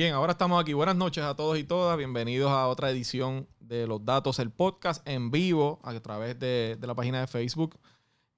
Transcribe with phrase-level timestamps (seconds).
[0.00, 0.72] Bien, ahora estamos aquí.
[0.72, 1.98] Buenas noches a todos y todas.
[1.98, 6.94] Bienvenidos a otra edición de Los Datos, el podcast en vivo a través de, la
[6.94, 7.78] página de Facebook.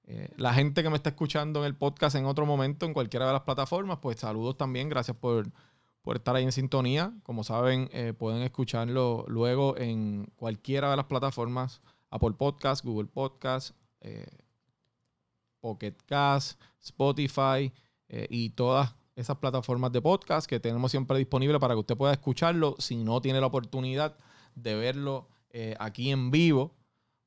[0.02, 3.28] Eh, la gente que me está escuchando en el podcast en otro momento, en cualquiera
[3.28, 4.88] de las plataformas, pues saludos también.
[4.88, 5.52] Gracias por,
[6.12, 7.14] estar ahí en sintonía.
[7.23, 13.76] Como saben, eh, pueden escucharlo luego en cualquiera de las plataformas: Apple Podcast, Google Podcast,
[14.01, 14.26] eh,
[15.60, 17.73] Pocket Cast, Spotify
[18.29, 22.77] y todas esas plataformas de podcast que tenemos siempre disponibles para que usted pueda escucharlo
[22.79, 24.16] si no tiene la oportunidad
[24.55, 26.74] de verlo eh, aquí en vivo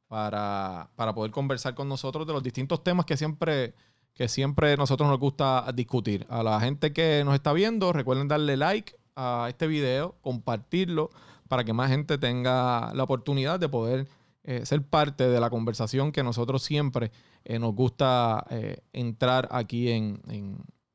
[0.08, 3.76] para, poder conversar con nosotros de los distintos temas que siempre,
[4.14, 6.26] que siempre nosotros nos gusta discutir.
[6.30, 11.10] A la gente que nos está viendo, recuerden darle like a este video, compartirlo
[11.48, 14.08] para que más gente tenga la oportunidad de poder
[14.44, 17.12] eh, ser parte de la conversación que nosotros siempre
[17.44, 18.46] eh, nos gusta
[18.94, 20.22] entrar aquí en,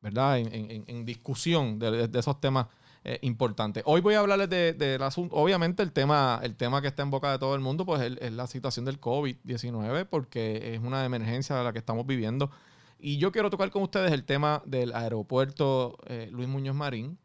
[0.01, 0.39] ¿verdad?
[0.39, 2.67] En, discusión de, esos temas
[3.05, 3.83] eh, importantes.
[3.87, 7.33] Hoy voy a hablarles del asunto, obviamente el tema, el tema que está en boca
[7.33, 11.65] de todo el mundo, pues es, la situación del COVID-19, porque es una emergencia de
[11.65, 12.51] la que estamos viviendo.
[12.99, 17.19] Y yo quiero tocar con ustedes el tema del aeropuerto eh, Luis Muñoz Marín,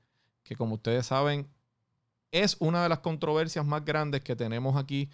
[0.43, 1.47] que como ustedes saben,
[2.31, 5.09] es una de las controversias más grandes que tenemos aquí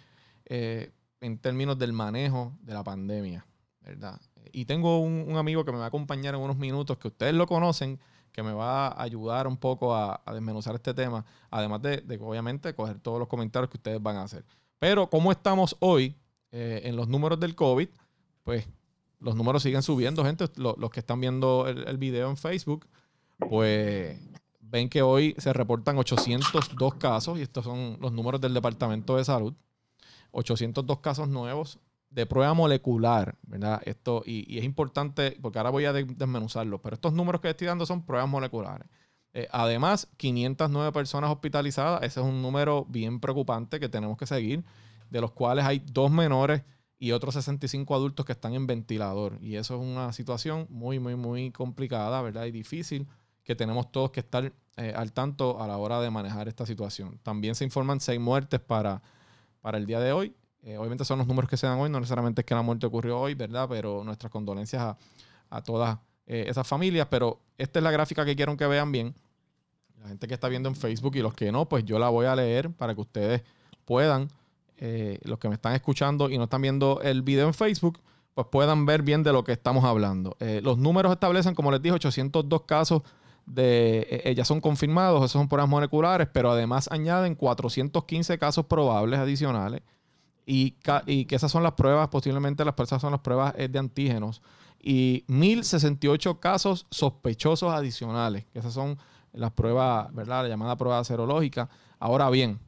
[0.46, 3.46] eh, en términos del manejo de la pandemia,
[3.80, 4.20] ¿verdad?
[4.52, 7.46] Y tengo un, amigo que me va a acompañar en unos minutos, que ustedes lo
[7.46, 7.98] conocen,
[8.32, 12.98] que me va a ayudar un poco a, desmenuzar este tema, además de, obviamente coger
[12.98, 14.44] todos los comentarios que ustedes van a hacer.
[14.78, 16.16] Pero como estamos hoy
[16.50, 17.88] eh, en los números del COVID,
[18.42, 18.66] pues
[19.20, 20.46] los números siguen subiendo, gente.
[20.56, 22.88] los que están viendo el, el, video en Facebook,
[23.38, 24.18] pues
[24.60, 29.24] ven que hoy se reportan 802 casos, y estos son los números del Departamento de
[29.24, 29.54] Salud.
[30.32, 31.78] 802 casos nuevos
[32.12, 33.80] de prueba molecular, ¿verdad?
[33.84, 37.86] Esto, y, es importante, porque ahora voy a desmenuzarlo, pero estos números que estoy dando
[37.86, 38.86] son pruebas moleculares.
[39.32, 44.62] Eh, además, 509 personas hospitalizadas, ese es un número bien preocupante que tenemos que seguir,
[45.08, 46.62] de los cuales hay dos menores
[46.98, 49.38] y otros 65 adultos que están en ventilador.
[49.40, 52.44] Y eso es una situación muy, muy, muy complicada, ¿verdad?
[52.44, 53.08] Y difícil
[53.42, 57.18] que tenemos todos que estar eh, al tanto a la hora de manejar esta situación.
[57.22, 59.02] También se informan seis muertes para,
[59.62, 60.34] para el día de hoy
[60.64, 62.86] eh, obviamente son los números que se dan hoy, no necesariamente es que la muerte
[62.86, 63.66] ocurrió hoy, ¿verdad?
[63.68, 64.96] Pero nuestras condolencias
[65.50, 67.08] a, todas eh, esas familias.
[67.10, 69.14] Pero esta es la gráfica que quiero que vean bien.
[70.00, 72.26] La gente que está viendo en Facebook y los que no, pues yo la voy
[72.26, 73.42] a leer para que ustedes
[73.84, 74.28] puedan,
[74.76, 77.98] eh, los que me están escuchando y no están viendo el video en Facebook,
[78.34, 80.36] pues puedan ver bien de lo que estamos hablando.
[80.62, 83.02] los números establecen, como les dije, 802 casos
[83.46, 89.82] de ellas son confirmados, esos son pruebas moleculares, pero además añaden 415 casos probables adicionales
[90.44, 94.42] y, que esas son las pruebas, posiblemente las personas son las pruebas de antígenos,
[94.82, 98.98] y 1068 casos sospechosos adicionales, que esas son
[99.32, 100.42] las pruebas, ¿verdad?
[100.42, 101.70] La llamada prueba serológica.
[101.98, 102.58] Ahora bien,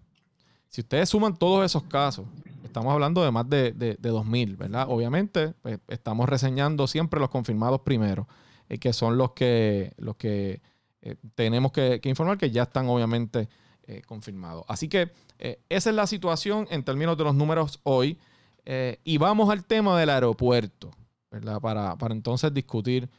[0.69, 2.27] si ustedes suman todos esos casos,
[2.65, 4.87] estamos hablando de más de, de, 2.000, ¿verdad?
[4.89, 8.27] Obviamente, pues, estamos reseñando siempre los confirmados primero,
[8.69, 10.61] eh, que son los que, los que
[11.03, 13.49] eh, tenemos que, informar, que ya están obviamente
[13.85, 14.65] eh, confirmado.
[14.67, 15.13] Así que
[15.45, 18.19] eh, esa es la situación en términos de los números hoy.
[18.65, 20.91] Eh, y vamos al tema del aeropuerto,
[21.31, 21.61] ¿verdad?
[21.61, 23.11] Para, entonces discutir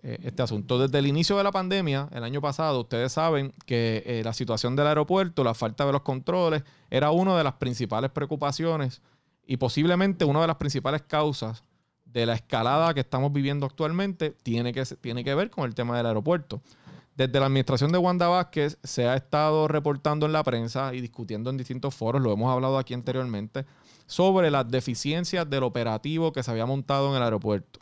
[0.00, 0.78] este asunto.
[0.78, 4.86] Desde el inicio de la pandemia, el año pasado, ustedes saben que la situación del
[4.86, 9.02] aeropuerto, la falta de los controles, era una de las principales preocupaciones
[9.44, 11.64] y posiblemente una de las principales causas
[12.12, 15.96] de la escalada que estamos viviendo actualmente tiene que, tiene que ver con el tema
[15.96, 16.60] del aeropuerto.
[17.18, 21.50] Desde la administración de Wanda Vázquez se ha estado reportando en la prensa y discutiendo
[21.50, 23.66] en distintos foros, lo hemos hablado aquí anteriormente,
[24.06, 27.80] sobre las deficiencias del operativo que se había montado en el aeropuerto.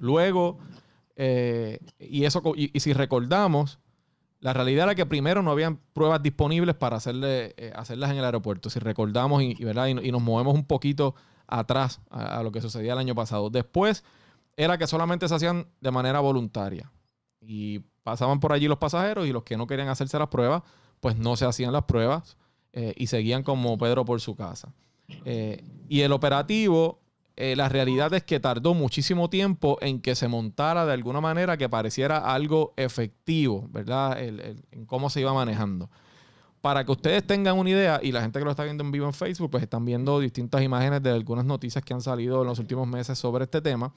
[0.00, 0.58] Luego,
[1.14, 3.78] eh, y, eso, y, si recordamos,
[4.40, 8.24] la realidad era que primero no habían pruebas disponibles para hacerle, eh, hacerlas en el
[8.24, 8.70] aeropuerto.
[8.70, 9.86] Si recordamos y, ¿verdad?
[9.86, 11.14] y, nos movemos un poquito
[11.46, 13.50] atrás a, lo que sucedía el año pasado.
[13.50, 14.02] Después
[14.56, 16.90] era que solamente se hacían de manera voluntaria.
[17.40, 20.62] Y pasaban por allí los pasajeros y los que no querían hacerse las pruebas,
[21.00, 22.36] pues no se hacían las pruebas
[22.72, 24.72] eh, y seguían como Pedro por su casa.
[25.24, 27.00] Eh, y el operativo,
[27.34, 31.56] eh, la realidad es que tardó muchísimo tiempo en que se montara de alguna manera
[31.56, 34.22] que pareciera algo efectivo, ¿verdad?
[34.22, 35.90] en cómo se iba manejando.
[36.60, 39.06] Para que ustedes tengan una idea, y la gente que lo está viendo en vivo
[39.06, 42.60] en Facebook, pues están viendo distintas imágenes de algunas noticias que han salido en los
[42.60, 43.92] últimos meses sobre este tema.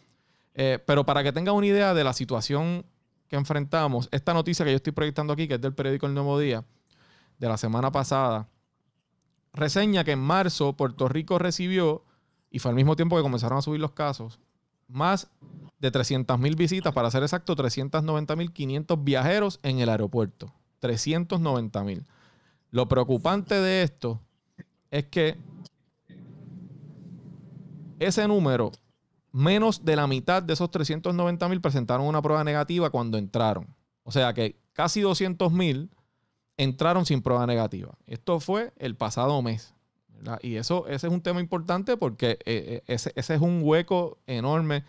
[0.88, 2.84] pero para que tengan una idea de la situación
[3.30, 6.38] que enfrentamos, esta noticia que yo estoy proyectando aquí, que es del periódico El Nuevo
[6.40, 6.66] Día,
[7.38, 8.50] de la semana pasada,
[9.54, 12.04] reseña que en marzo Puerto Rico recibió,
[12.50, 14.40] y fue al mismo tiempo que comenzaron a subir los casos,
[14.88, 15.30] más
[15.78, 20.52] de 300 mil visitas, para ser exacto, 390 mil 500 viajeros en el aeropuerto.
[20.80, 22.06] 390 mil.
[22.72, 24.20] Lo preocupante de esto
[24.90, 25.38] es que
[28.00, 28.72] ese número,
[29.32, 33.68] menos de la mitad de esos 390 mil presentaron una prueba negativa cuando entraron.
[34.04, 35.92] O sea que casi 200 mil
[36.58, 37.98] entraron sin prueba negativa.
[38.06, 39.74] Esto fue el pasado mes.
[40.42, 44.84] Y eso, ese es un tema importante porque eh, eh, ese, es un hueco enorme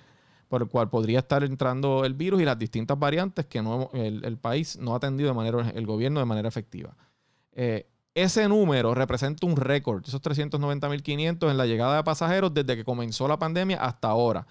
[0.49, 4.37] por el cual podría estar entrando el virus y las distintas variantes que no, el,
[4.39, 6.97] país no ha atendido de manera, el gobierno de manera efectiva.
[7.53, 12.85] Eh, ese número representa un récord, esos 390.500 en la llegada de pasajeros desde que
[12.85, 14.47] comenzó la pandemia hasta ahora.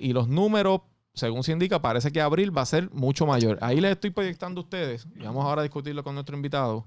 [0.00, 0.80] y los números,
[1.14, 3.58] según se indica, parece que abril va a ser mucho mayor.
[3.60, 6.86] Ahí les estoy proyectando a ustedes, y vamos ahora a discutirlo con nuestro invitado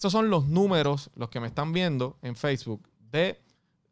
[0.00, 3.38] estos son los números, los que me están viendo en Facebook, de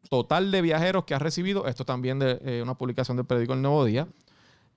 [0.09, 1.67] total de viajeros que ha recibido.
[1.67, 4.07] Esto también de eh, una publicación del periódico El Nuevo Día.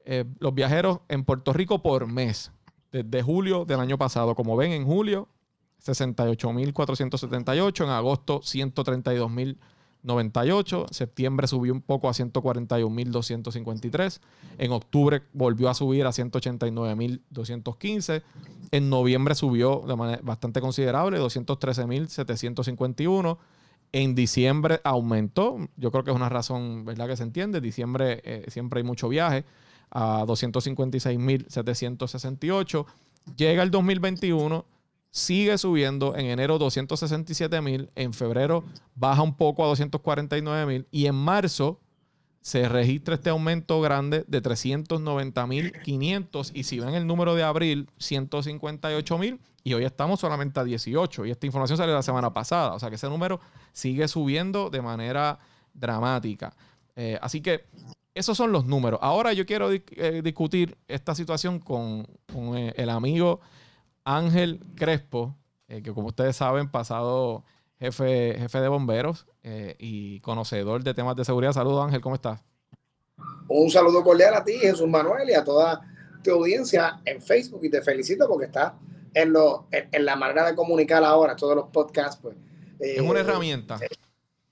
[0.04, 2.52] Eh, los viajeros en Puerto Rico por mes,
[2.90, 4.34] desde julio del año pasado.
[4.34, 5.26] Como ven, en julio,
[5.84, 7.84] 68.478.
[7.84, 9.58] En agosto, 132.000.
[10.02, 10.86] 98.
[10.90, 14.20] Septiembre subió un poco a 141.253.
[14.58, 18.22] En octubre volvió a subir a 189.215.
[18.70, 23.38] En noviembre subió de manera bastante considerable, 213.751.
[23.92, 25.56] En diciembre aumentó.
[25.76, 27.08] Yo creo que es una razón, ¿verdad?
[27.08, 27.58] Que se entiende.
[27.60, 29.46] Diciembre eh, siempre hay mucho viaje
[29.90, 32.86] a 256.768.
[33.36, 34.66] Llega el 2021
[35.12, 36.16] sigue subiendo.
[36.16, 38.64] En enero 267 mil, en febrero
[38.96, 41.78] baja un poco a 249 mil y en marzo
[42.40, 47.44] se registra este aumento grande de 390 mil 500 y si ven el número de
[47.44, 52.32] abril 158 mil y hoy estamos solamente a 18 y esta información salió la semana
[52.32, 53.38] pasada, o sea que ese número
[53.72, 55.38] sigue subiendo de manera
[55.72, 56.52] dramática.
[56.96, 57.66] Eh, así que
[58.14, 58.98] esos son los números.
[59.02, 62.06] Ahora yo quiero eh, discutir esta situación con,
[62.56, 63.40] eh, el amigo
[64.04, 65.36] Ángel Crespo,
[65.68, 67.44] eh, que como ustedes saben, pasado
[67.78, 71.52] jefe, jefe de bomberos eh, y conocedor de temas de seguridad.
[71.52, 72.40] Saludos Ángel, ¿cómo estás?
[73.48, 75.80] Un saludo cordial a ti, Jesús Manuel, y a toda
[76.22, 77.60] tu audiencia en Facebook.
[77.64, 78.72] Y te felicito porque estás
[79.14, 82.18] en, lo, en, la manera de comunicar ahora, todos los podcasts.
[82.20, 82.36] Pues,
[82.78, 83.78] es una eh, herramienta.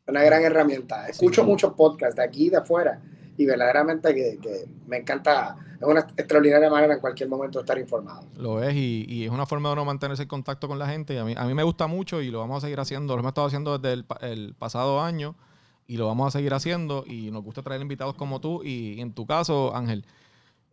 [0.06, 1.08] una gran herramienta.
[1.08, 3.00] Escucho muchos podcasts de aquí y de afuera
[3.36, 8.22] y verdaderamente que, me encanta, es una extraordinaria manera en cualquier momento de estar informado.
[8.36, 11.14] Lo es y, es una forma de uno mantenerse en contacto con la gente.
[11.14, 13.20] Y a mí, a mí me gusta mucho y lo vamos a seguir haciendo, lo
[13.20, 15.34] hemos estado haciendo desde el, pasado año
[15.86, 17.04] y lo vamos a seguir haciendo.
[17.06, 20.04] Y nos gusta traer invitados como tú y en tu caso, Ángel,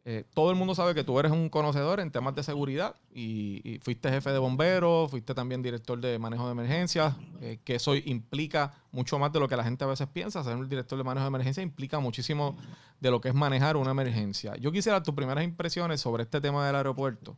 [0.09, 3.77] eh, todo el mundo sabe que tú eres un conocedor en temas de seguridad y,
[3.83, 8.73] fuiste jefe de bomberos, fuiste también director de manejo de emergencias, eh, que eso implica
[8.93, 10.45] mucho más de lo que la gente a veces piensa.
[10.45, 12.57] Ser un director de manejo de emergencia implica muchísimo
[13.01, 14.55] de lo que es manejar una emergencia.
[14.55, 17.35] Yo quisiera tus primeras impresiones sobre este tema del aeropuerto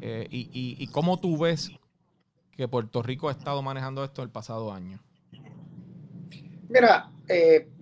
[0.00, 1.72] eh, y, cómo tú ves
[2.52, 4.98] que Puerto Rico ha estado manejando esto el pasado año.
[6.70, 7.10] Mira,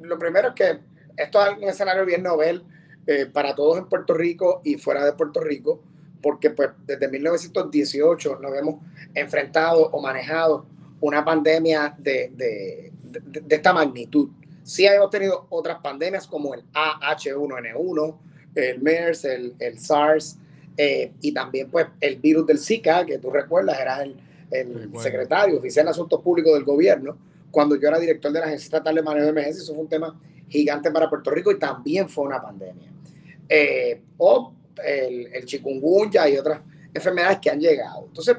[0.01, 0.81] lo primero es que
[1.17, 2.65] esto es un escenario bien novel
[3.07, 5.81] eh, para todos en Puerto Rico y fuera de Puerto Rico,
[6.21, 8.77] porque pues desde 1918 nos hemos
[9.15, 10.67] enfrentado o manejado
[11.01, 14.29] una pandemia de, de, de, esta magnitud.
[14.65, 18.17] Sí hemos tenido otras pandemias como el AH1N1,
[18.57, 20.39] el MERS, el, el SARS
[20.77, 24.17] eh, y también pues el virus del Zika, que tú recuerdas, era el,
[24.51, 27.17] el secretario oficial de Asuntos Públicos del gobierno,
[27.51, 29.89] cuando yo era director de la Agencia Estatal de Manejo de Emergencia, eso fue un
[29.89, 32.96] tema gigante para Puerto Rico y también fue una pandemia.
[33.49, 36.61] Eh, o el, el chikungunya y otras
[36.93, 38.07] enfermedades que han llegado.
[38.07, 38.37] Entonces,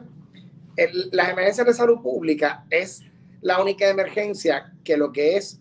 [1.11, 3.03] las emergencias de salud pública es
[3.41, 5.59] la única emergencia que lo que es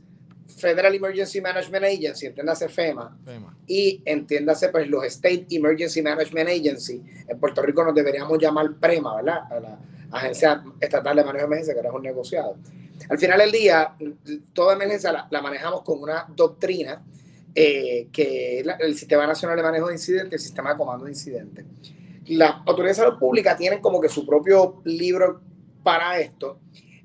[0.56, 3.18] Federal Emergency Management Agency, entiéndase FEMA,
[3.66, 9.16] y entiéndase pues los State Emergency Management Agency, en Puerto Rico nos deberíamos llamar PREMA,
[9.16, 9.40] ¿verdad?
[9.50, 9.78] A la
[10.12, 12.56] Agencia Estatal de Manejo de Emergencia, que era un negociado.
[13.08, 13.94] Al final del día,
[14.52, 17.02] toda emergencia la manejamos con una doctrina
[17.58, 21.64] eh, que el Sistema Nacional de Manejo de Incidentes, el Sistema de Comando de Incidentes.
[22.26, 25.40] Las autoridades de salud pública tienen como que su propio libro
[25.82, 26.60] para esto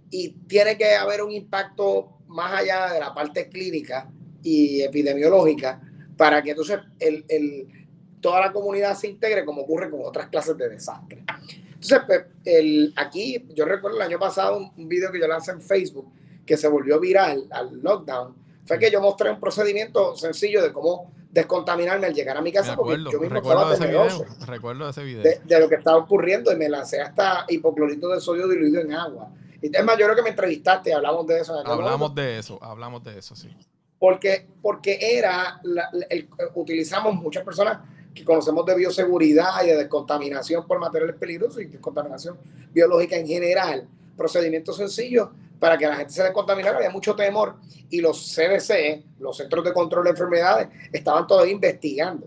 [0.10, 4.12] y tiene que haber un impacto más allá de la parte clínica
[4.44, 5.82] y epidemiológica
[6.18, 7.88] para que entonces el, el,
[8.20, 11.24] toda la comunidad se integre como ocurre con otras clases de desastre.
[11.66, 15.52] Entonces, pues, el, aquí yo recuerdo el año pasado un, un video que yo lancé
[15.52, 16.12] en Facebook
[16.46, 18.41] que se volvió viral al lockdown,
[18.72, 22.74] fue que yo mostré un procedimiento sencillo de cómo descontaminarme al llegar a mi casa,
[22.74, 25.24] porque yo mismo estaba temeroso recuerdo ese video.
[25.24, 29.30] De, lo que estaba ocurriendo y me lancé hasta hipoclorito de sodio diluido en agua.
[29.62, 31.62] Y es más, yo creo que me entrevistaste hablamos de eso.
[31.66, 33.54] Hablamos de eso, hablamos de eso, sí.
[34.00, 35.62] Porque, porque era,
[36.10, 37.80] el, utilizamos muchas personas
[38.16, 42.38] que conocemos de bioseguridad y de descontaminación por materiales peligrosos y descontaminación
[42.72, 43.86] biológica en general,
[44.16, 45.28] procedimientos sencillos
[45.62, 47.58] para que la gente se descontaminara, había mucho temor
[47.92, 52.26] y los CDC, los Centros de Control de Enfermedades, estaban todavía investigando.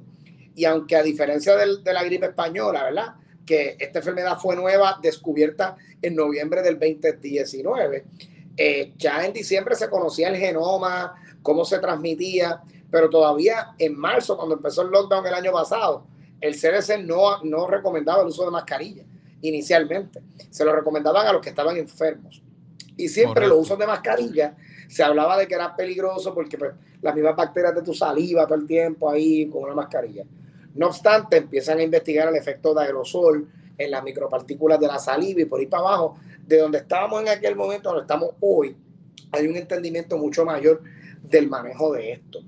[0.55, 3.15] Y aunque a diferencia de la gripe española, ¿verdad?
[3.45, 8.05] Que esta enfermedad fue nueva, descubierta en noviembre del 2019,
[8.57, 14.37] eh, ya en diciembre se conocía el genoma, cómo se transmitía, pero todavía en marzo,
[14.37, 16.07] cuando empezó el lockdown el año pasado,
[16.41, 19.03] el CDC no, no recomendaba el uso de mascarilla
[19.41, 20.23] inicialmente.
[20.51, 22.41] Se lo recomendaban a los que estaban enfermos.
[22.97, 24.57] Y siempre los usos de mascarilla
[24.89, 26.73] se hablaba de que era peligroso porque pues,
[27.03, 30.25] las mismas bacterias de tu saliva todo el tiempo ahí con una mascarilla.
[30.75, 35.41] No obstante, empiezan a investigar el efecto de aerosol en las micropartículas de la saliva
[35.41, 38.77] y por ahí para abajo, de donde estábamos en aquel momento, donde estamos hoy,
[39.33, 40.83] hay un entendimiento mucho mayor
[41.23, 42.41] del manejo de esto.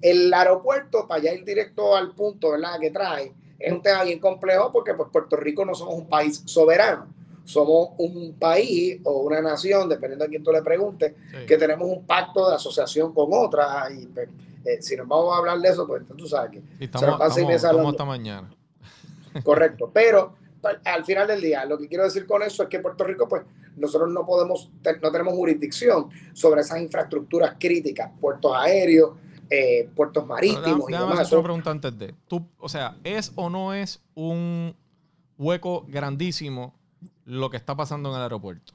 [0.00, 2.78] El aeropuerto, para ya ir directo al punto ¿verdad?
[2.80, 6.42] que trae, es un tema bien complejo porque pues, Puerto Rico no somos un país
[6.44, 7.06] soberano
[7.44, 11.14] somos un país o una nación, dependiendo a quién tú le preguntes,
[11.46, 13.88] que tenemos un pacto de asociación con otra.
[13.90, 14.28] Y pues,
[14.64, 18.50] eh, si nos vamos a hablar de eso, pues tú sabes que estamos, hasta mañana.
[19.42, 20.36] Correcto, pero
[20.84, 23.42] al final del día, lo que quiero decir con eso es que Puerto Rico, pues
[23.76, 24.70] nosotros no podemos,
[25.02, 29.12] no tenemos jurisdicción sobre esas infraestructuras críticas, puertos aéreos,
[29.50, 30.88] eh, puertos marítimos.
[30.88, 31.30] y demás.
[31.30, 34.74] una pregunta antes de, tú, o sea, ¿es o no es un
[35.36, 36.74] hueco grandísimo
[37.24, 38.74] lo que está pasando en el aeropuerto?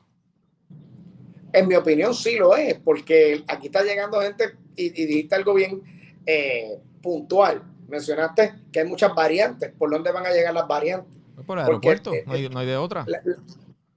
[1.51, 5.81] En mi opinión sí lo es, porque aquí está llegando gente y, dijiste algo bien
[6.25, 7.63] eh, puntual.
[7.87, 9.71] Mencionaste que hay muchas variantes.
[9.77, 11.17] ¿Por dónde van a llegar las variantes?
[11.45, 13.05] Por el aeropuerto, eh, no, hay, de otra.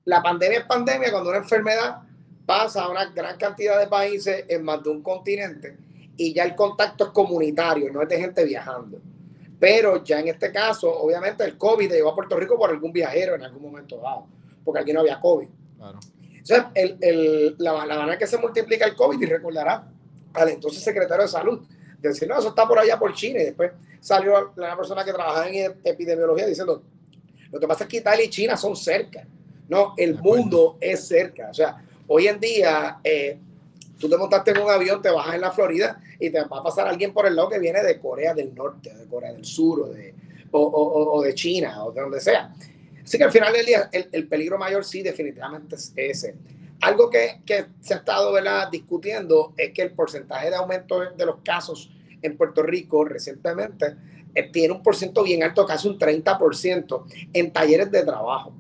[0.04, 2.02] La, pandemia es pandemia cuando una enfermedad
[2.46, 5.76] pasa a una gran cantidad de países en más de un continente
[6.16, 9.00] y ya el contacto es comunitario, no es de gente viajando.
[9.62, 13.36] Pero ya en este caso, obviamente, el COVID llegó a Puerto Rico por algún viajero
[13.36, 14.26] en algún momento dado
[14.64, 15.48] porque aquí no había COVID.
[15.78, 16.00] Claro.
[16.74, 19.88] el, el, la, manera que se multiplica el COVID, y recordará
[20.34, 21.60] al entonces secretario de salud,
[22.00, 25.48] decir, no, eso está por allá por China, y después salió la persona que trabajaba
[25.48, 26.82] en epidemiología diciendo,
[27.52, 29.24] lo que pasa es que Italia y China son cerca,
[29.68, 33.38] no, el mundo es cerca, o sea, hoy en día, eh,
[33.98, 36.62] tú te montaste en un avión, te bajas en la Florida y te va a
[36.62, 39.80] pasar alguien por el lado que viene de Corea del Norte, de Corea del Sur
[39.80, 40.14] o de,
[40.52, 42.54] o, o, o de China o de donde sea.
[43.02, 46.36] Así que al final del día, el, peligro mayor sí definitivamente es ese.
[46.80, 47.40] Algo que,
[47.80, 48.32] se ha estado
[48.70, 51.90] discutiendo es que el porcentaje de aumento de los casos
[52.22, 53.96] en Puerto Rico recientemente
[54.34, 58.54] eh, tiene un porcentamiento bien alto, casi un 30% en talleres de trabajo.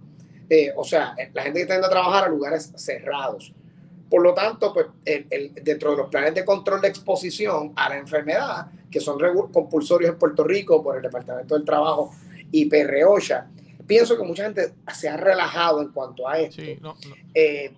[0.50, 3.54] Eh, o sea, la gente que está yendo a trabajar a lugares cerrados.
[4.12, 4.88] Por lo tanto, pues,
[5.62, 9.18] dentro de los planes de control de exposición a la enfermedad, que son
[9.50, 12.14] compulsorios en Puerto Rico por el Departamento del Trabajo
[12.50, 13.48] y PROSHA,
[13.86, 16.60] pienso que mucha gente se ha relajado en cuanto a esto.
[17.32, 17.72] Eh,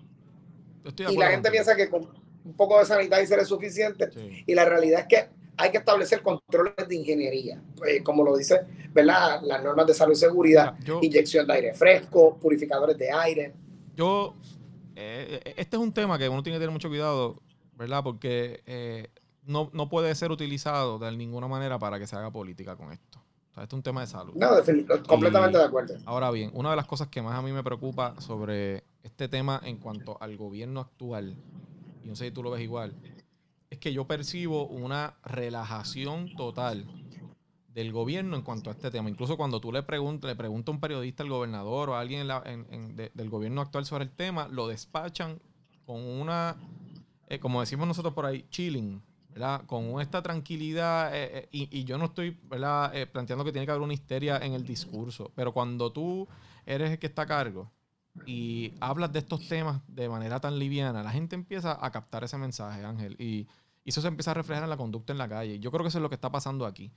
[1.09, 2.05] y la gente piensa que con
[2.43, 4.09] un poco de sanitizer es suficiente.
[4.45, 8.59] Y la realidad es que hay que establecer controles de ingeniería, pues, como lo dice
[8.91, 9.39] ¿verdad?
[9.41, 13.53] las normas de salud y seguridad, inyección de aire fresco, purificadores de aire.
[13.95, 14.35] Yo,
[14.95, 17.41] eh, este es un tema que uno tiene que tener mucho cuidado,
[17.73, 18.03] ¿verdad?
[18.03, 19.09] Porque eh,
[19.43, 23.25] no, no puede ser utilizado de ninguna manera para que se haga política con esto
[23.63, 24.33] esto es un tema de salud.
[24.35, 24.49] No,
[25.07, 25.95] completamente de acuerdo.
[26.05, 29.61] Ahora bien, una de las cosas que más a mí me preocupa sobre este tema
[29.63, 31.37] en cuanto al gobierno actual,
[32.03, 32.93] y no sé si tú lo ves igual,
[33.69, 36.85] es que yo percibo una relajación total
[37.75, 39.09] del gobierno en cuanto a este tema.
[39.09, 42.25] Incluso cuando tú le preguntas, le pregunta a un periodista al gobernador o a alguien
[42.25, 45.41] del gobierno actual sobre el tema, lo despachan
[45.85, 46.55] con una,
[47.27, 49.03] eh, como decimos nosotros por ahí, chilling.
[49.67, 53.93] Con esta tranquilidad, eh, eh, y, yo no estoy planteando que tiene que haber una
[53.93, 56.25] histeria en el discurso, pero cuando tú
[56.65, 57.69] eres el que está a cargo
[58.25, 62.37] y hablas de estos temas de manera tan liviana, la gente empieza a captar ese
[62.37, 63.45] mensaje, Ángel, y,
[63.83, 65.59] eso se empieza a reflejar en la conducta en la calle.
[65.59, 66.91] Yo creo que eso es lo que está pasando aquí.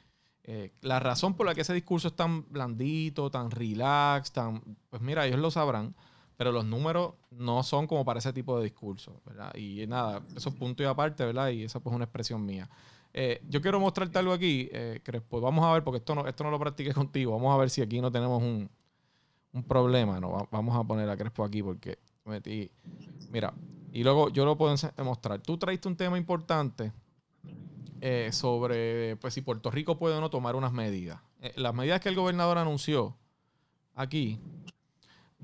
[0.81, 5.27] La razón por la que ese discurso es tan blandito, tan relax, tan, pues mira,
[5.27, 5.95] ellos lo sabrán
[6.39, 9.53] pero los números no son como para ese tipo de discurso, ¿verdad?
[9.57, 11.49] Y nada, eso es punto y aparte, ¿verdad?
[11.49, 12.71] Y esa pues es una expresión mía.
[13.13, 15.41] Eh, yo quiero mostrarte algo aquí, eh, Crespo.
[15.41, 17.33] Vamos a ver, porque esto no, esto no lo practiqué contigo.
[17.33, 18.71] Vamos a ver si aquí no tenemos un,
[19.67, 20.21] problema.
[20.21, 22.71] No, vamos a poner a Crespo aquí porque metí.
[23.33, 23.53] Mira,
[23.91, 25.41] y luego yo lo puedo mostrar.
[25.41, 26.93] Tú traiste un tema importante
[28.01, 31.21] eh, sobre pues, si Puerto Rico puede o no tomar unas medidas.
[31.57, 33.17] las medidas que el gobernador anunció
[33.95, 34.41] aquí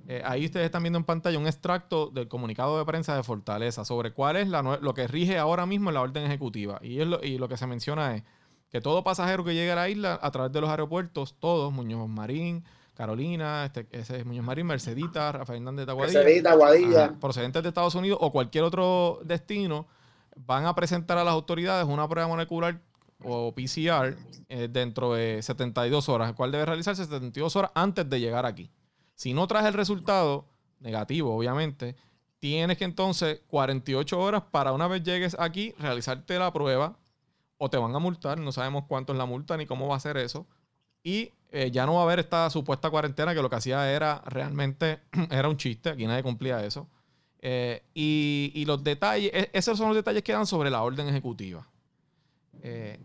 [0.06, 3.84] eh, ahí ustedes están viendo en pantalla un extracto del comunicado de prensa de Fortaleza
[3.84, 6.78] sobre cuál es lo que rige ahora mismo en la orden ejecutiva.
[6.82, 8.23] Y, lo, y lo que se menciona es
[8.70, 12.08] que todo pasajero que llegue a la isla a través de los aeropuertos, todos, Muñoz
[12.08, 17.14] Marín, Carolina, este, ese es Muñoz Marín, Mercedita, Rafael Hernández de Aguadilla, Mercedita, Aguadilla.
[17.18, 19.87] procedentes de Estados Unidos o cualquier otro destino,
[20.36, 22.80] van a presentar a las autoridades una prueba molecular
[23.22, 24.16] o PCR
[24.48, 28.70] eh, dentro de 72 horas, el cual debe realizarse 72 horas antes de llegar aquí.
[29.14, 30.46] Si no traes el resultado,
[30.80, 31.96] negativo obviamente,
[32.38, 36.98] tienes que entonces 48 horas para una vez llegues aquí realizarte la prueba
[37.56, 40.00] o te van a multar, no sabemos cuánto es la multa ni cómo va a
[40.00, 40.46] ser eso.
[41.02, 44.22] Y eh, ya no va a haber esta supuesta cuarentena que lo que hacía era
[44.26, 45.00] realmente,
[45.30, 46.88] era un chiste, aquí nadie cumplía eso.
[47.46, 51.68] Eh, y, los detalles, e, esos son los detalles que dan sobre la orden ejecutiva.
[52.62, 52.98] Eh,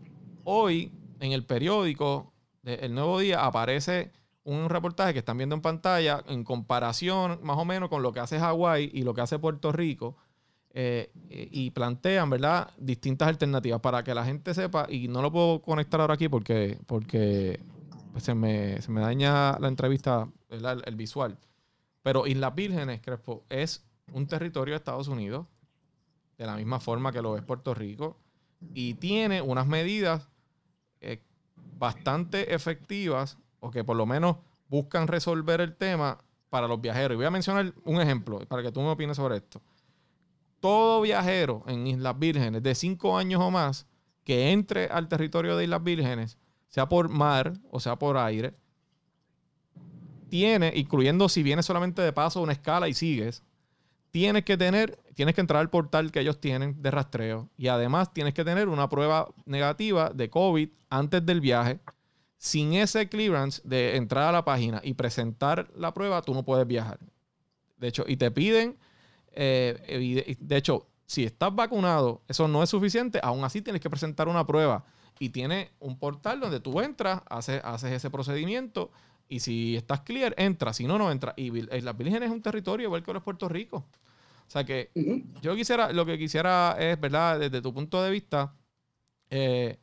[0.44, 2.32] hoy, en el periódico,
[2.64, 4.12] El Nuevo Día, aparece
[4.44, 8.20] un reportaje que están viendo en pantalla en comparación más o menos con lo que
[8.20, 10.16] hace Hawái y lo que hace Puerto Rico.
[10.72, 12.70] y plantean, ¿verdad?
[12.78, 16.78] Distintas alternativas para que la gente sepa, y no lo puedo conectar ahora aquí porque,
[16.86, 17.60] porque
[18.12, 21.36] pues se, me, daña la entrevista, el, visual.
[22.02, 25.46] Pero Islas Vírgenes, Crespo, es un territorio de Estados Unidos,
[26.38, 28.18] de la misma forma que lo es Puerto Rico,
[28.74, 30.28] y tiene unas medidas
[31.00, 31.22] eh,
[31.78, 34.36] bastante efectivas, o que por lo menos
[34.68, 37.14] buscan resolver el tema para los viajeros.
[37.14, 39.60] Y voy a mencionar un ejemplo para que tú me opines sobre esto.
[40.60, 43.86] Todo viajero en Islas Vírgenes de cinco años o más
[44.24, 46.38] que entre al territorio de Islas Vírgenes
[46.68, 48.54] sea por mar o sea por aire,
[50.28, 53.42] tiene, incluyendo si vienes solamente de paso una escala y sigues,
[54.10, 58.12] tienes que tener, tienes que entrar al portal que ellos tienen de rastreo y además
[58.12, 61.80] tienes que tener una prueba negativa de COVID antes del viaje.
[62.36, 66.66] Sin ese clearance de entrar a la página y presentar la prueba, tú no puedes
[66.66, 66.98] viajar.
[67.76, 68.78] De hecho, y te piden,
[69.32, 74.28] eh, de hecho, si estás vacunado, eso no es suficiente, aún así tienes que presentar
[74.28, 74.84] una prueba
[75.18, 78.90] y tiene un portal donde tú entras, haces, haces ese procedimiento
[79.30, 81.34] y si estás clear, entras, si no, no entras.
[81.36, 83.76] Y las Vírgenes es un territorio igual que los Puerto Rico.
[83.76, 84.90] O sea que
[85.40, 87.38] yo quisiera, lo que quisiera es, ¿verdad?
[87.38, 88.52] Desde tu punto de vista,
[89.30, 89.78] eh,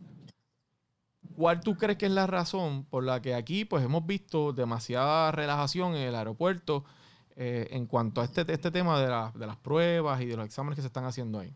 [1.38, 5.32] ¿cuál tú crees que es la razón por la que aquí pues hemos visto demasiada
[5.32, 6.84] relajación en el aeropuerto
[7.38, 10.76] eh, en cuanto a este, este tema de, de, las pruebas y de los exámenes
[10.76, 11.56] que se están haciendo ahí?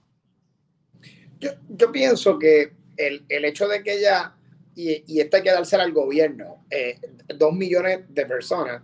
[1.41, 4.33] Yo, yo pienso que el, el hecho de que ya,
[4.75, 6.99] y, y esto hay que dársela al gobierno, eh,
[7.35, 8.81] dos millones de personas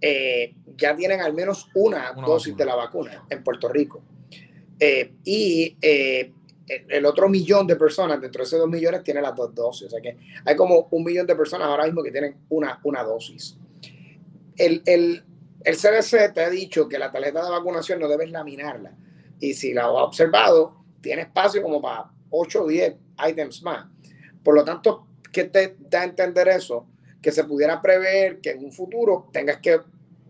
[0.00, 4.02] eh, ya tienen al menos una, dosis de la vacuna en Puerto Rico.
[4.78, 9.54] Eh, y el otro millón de personas, dentro de esos dos millones, tienen las dos
[9.54, 9.88] dosis.
[9.88, 13.02] O sea que hay como un millón de personas ahora mismo que tienen una, una
[13.02, 13.58] dosis.
[14.56, 15.22] El, el,
[15.64, 18.96] el CDC te ha dicho que la tarjeta de vacunación no debes laminarla.
[19.38, 22.96] Y si la has observado, tiene espacio como para 8 o 10
[23.28, 23.86] items más.
[24.42, 26.86] Por lo tanto, ¿qué te da a entender eso?
[27.22, 29.80] Que se pudiera prever que en un futuro tengas que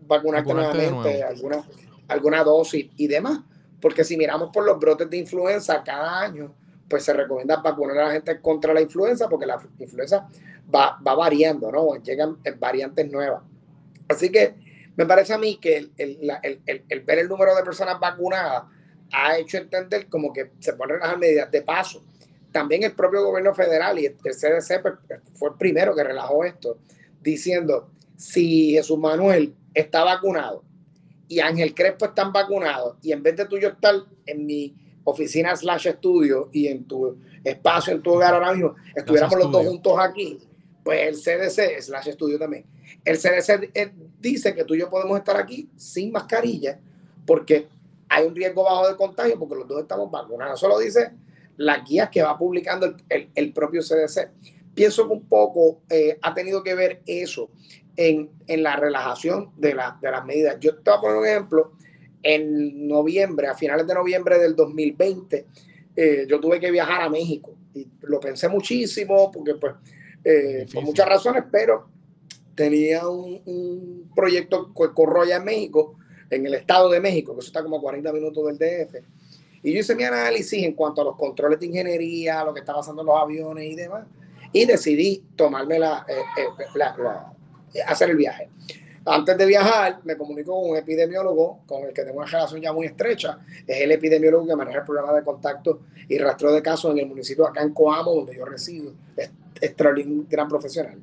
[0.05, 1.63] vacunarte, nuevamente, alguna,
[2.07, 3.39] alguna dosis y demás.
[3.79, 6.53] Porque si miramos por los brotes de influenza cada año,
[6.87, 10.27] pues se recomienda vacunar a la gente contra la influenza porque la influenza
[10.73, 11.95] va, va variando, ¿no?
[11.95, 13.41] Llegan variantes nuevas.
[14.07, 14.55] Así que
[14.97, 18.63] me parece a mí que el, el, el, el ver el número de personas vacunadas
[19.13, 22.03] ha hecho entender como que se pueden relajar medidas de paso
[22.51, 24.93] también el propio gobierno federal y el CDC pues,
[25.33, 26.77] fue el primero que relajó esto,
[27.21, 30.63] diciendo, si Jesús Manuel está vacunado
[31.27, 35.87] y Ángel Crespo están vacunados y en vez de tuyo estar en mi oficina slash
[35.87, 40.39] estudio y en tu espacio, en tu hogar ahora mismo, estuviéramos los dos juntos aquí,
[40.83, 42.65] pues el CDC slash estudio también.
[43.05, 46.79] El CDC eh, dice que tú y yo podemos estar aquí sin mascarilla
[47.25, 47.67] porque
[48.09, 50.59] hay un riesgo bajo de contagio porque los dos estamos vacunados.
[50.59, 51.11] Eso lo dice
[51.61, 54.29] las guías que va publicando el, propio CDC.
[54.73, 57.51] Pienso que un poco eh, ha tenido que ver eso
[57.95, 60.57] en, la relajación de, de las medidas.
[60.59, 61.71] Yo te voy a poner un ejemplo.
[62.23, 65.47] En noviembre, a finales de noviembre del 2020,
[65.95, 69.73] eh, yo tuve que viajar a México y lo pensé muchísimo porque, pues,
[70.23, 71.89] eh, por muchas razones, pero
[72.53, 75.95] tenía un, proyecto que corro allá en México,
[76.29, 79.03] en el Estado de México, que eso está como a 40 minutos del DF
[79.63, 82.73] y yo hice mi análisis en cuanto a los controles de ingeniería, lo que está
[82.73, 84.05] pasando en los aviones y demás.
[84.51, 88.49] Y decidí tomarme la, eh, eh, hacer el viaje.
[89.05, 92.73] Antes de viajar, me comunico con un epidemiólogo con el que tengo una relación ya
[92.73, 93.39] muy estrecha.
[93.65, 97.07] Es el epidemiólogo que maneja el programa de contacto y rastreo de casos en el
[97.07, 98.93] municipio acá en Coamo, donde yo resido.
[99.15, 100.99] Es extraordinario, gran profesional.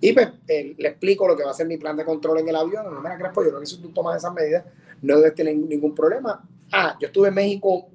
[0.00, 2.56] Y pues, le explico lo que va a ser mi plan de control en el
[2.56, 2.92] avión.
[2.92, 4.64] No me la yo creo que si tú tomas esas medidas,
[5.02, 6.42] no debes tener ningún problema.
[6.72, 7.88] Ah, yo estuve en México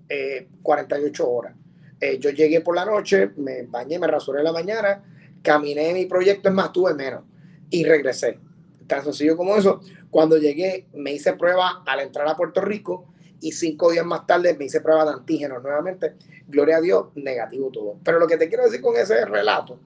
[0.61, 1.53] 48 eh, horas.
[2.01, 5.03] eh, yo llegué por la noche, me bañé, me rasuré en la mañana,
[5.41, 7.23] caminé mi proyecto, es más, tuve menos
[7.69, 8.39] y regresé.
[8.87, 9.81] Tan sencillo como eso.
[10.11, 13.07] Cuando llegué, me hice prueba al entrar a Puerto Rico
[13.41, 16.15] y cinco días más tarde me hice prueba de antígenos nuevamente.
[16.47, 17.97] Gloria a Dios, negativo todo.
[18.03, 19.79] Pero lo que te quiero decir con ese relato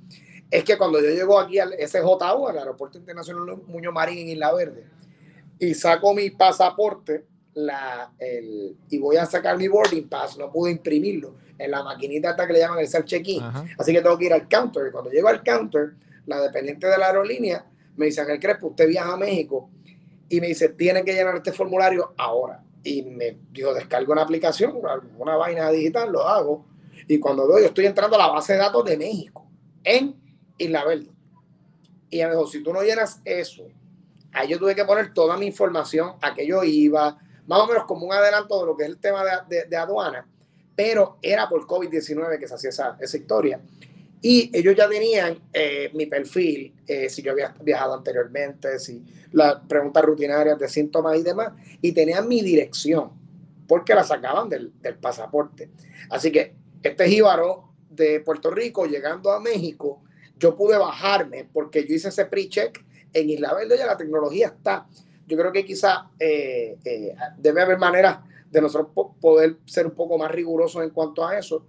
[0.51, 4.53] es que cuando yo llego aquí al SJU, al Aeropuerto Internacional Muñoz Marín en Isla
[4.53, 4.85] Verde,
[5.59, 10.71] y saco mi pasaporte la, el, y voy a sacar mi boarding pass, no pude
[10.71, 13.43] imprimirlo en la maquinita hasta que le llaman el self-check-in.
[13.77, 14.87] Así que tengo que ir al counter.
[14.87, 15.93] Y cuando llego al counter,
[16.25, 19.69] la dependiente de la aerolínea me dice, Ángel Crespo, usted viaja a México
[20.29, 22.63] y me dice, tiene que llenar este formulario ahora.
[22.83, 24.79] Y me dijo, descargo una aplicación,
[25.17, 26.65] una vaina digital, lo hago.
[27.07, 29.45] Y cuando veo, yo estoy entrando a la base de datos de México
[29.83, 30.15] en
[30.57, 31.11] Isla Verde.
[32.09, 33.63] Y ella me dijo, si tú no llenas eso,
[34.31, 37.17] ahí yo tuve que poner toda mi información a que yo iba,
[37.49, 40.27] más o menos como un adelanto de lo que es el tema de, de, aduana,
[40.75, 43.59] pero era por COVID-19 que se hacía esa, esa historia.
[44.21, 49.55] Y ellos ya tenían eh, mi perfil, eh, si yo había viajado anteriormente, si las
[49.67, 53.09] preguntas rutinarias de síntomas y demás, y tenían mi dirección,
[53.67, 55.71] porque la sacaban del, del pasaporte.
[56.11, 60.03] Así que este jíbaro de Puerto Rico llegando a México,
[60.37, 64.87] yo pude bajarme porque yo hice ese pre-check en Isla Verde, ya la tecnología está.
[65.29, 66.77] Yo creo que quizá eh,
[67.37, 68.19] debe haber maneras
[68.51, 71.65] de nosotros poder ser un poco más rigurosos en cuanto a eso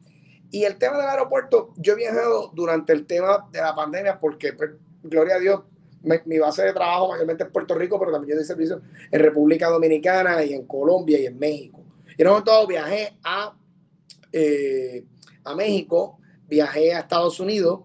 [0.51, 4.53] y el tema del aeropuerto, yo he viajado durante el tema de la pandemia porque,
[4.53, 4.71] pues,
[5.03, 5.61] gloria a Dios,
[6.25, 9.69] mi base de trabajo mayormente es Puerto Rico, pero también yo doy servicio en República
[9.69, 11.81] Dominicana y en Colombia y en México.
[12.17, 13.55] Y en un momento viajé a,
[14.33, 15.05] eh,
[15.45, 16.19] a México,
[16.49, 17.81] viajé a Estados Unidos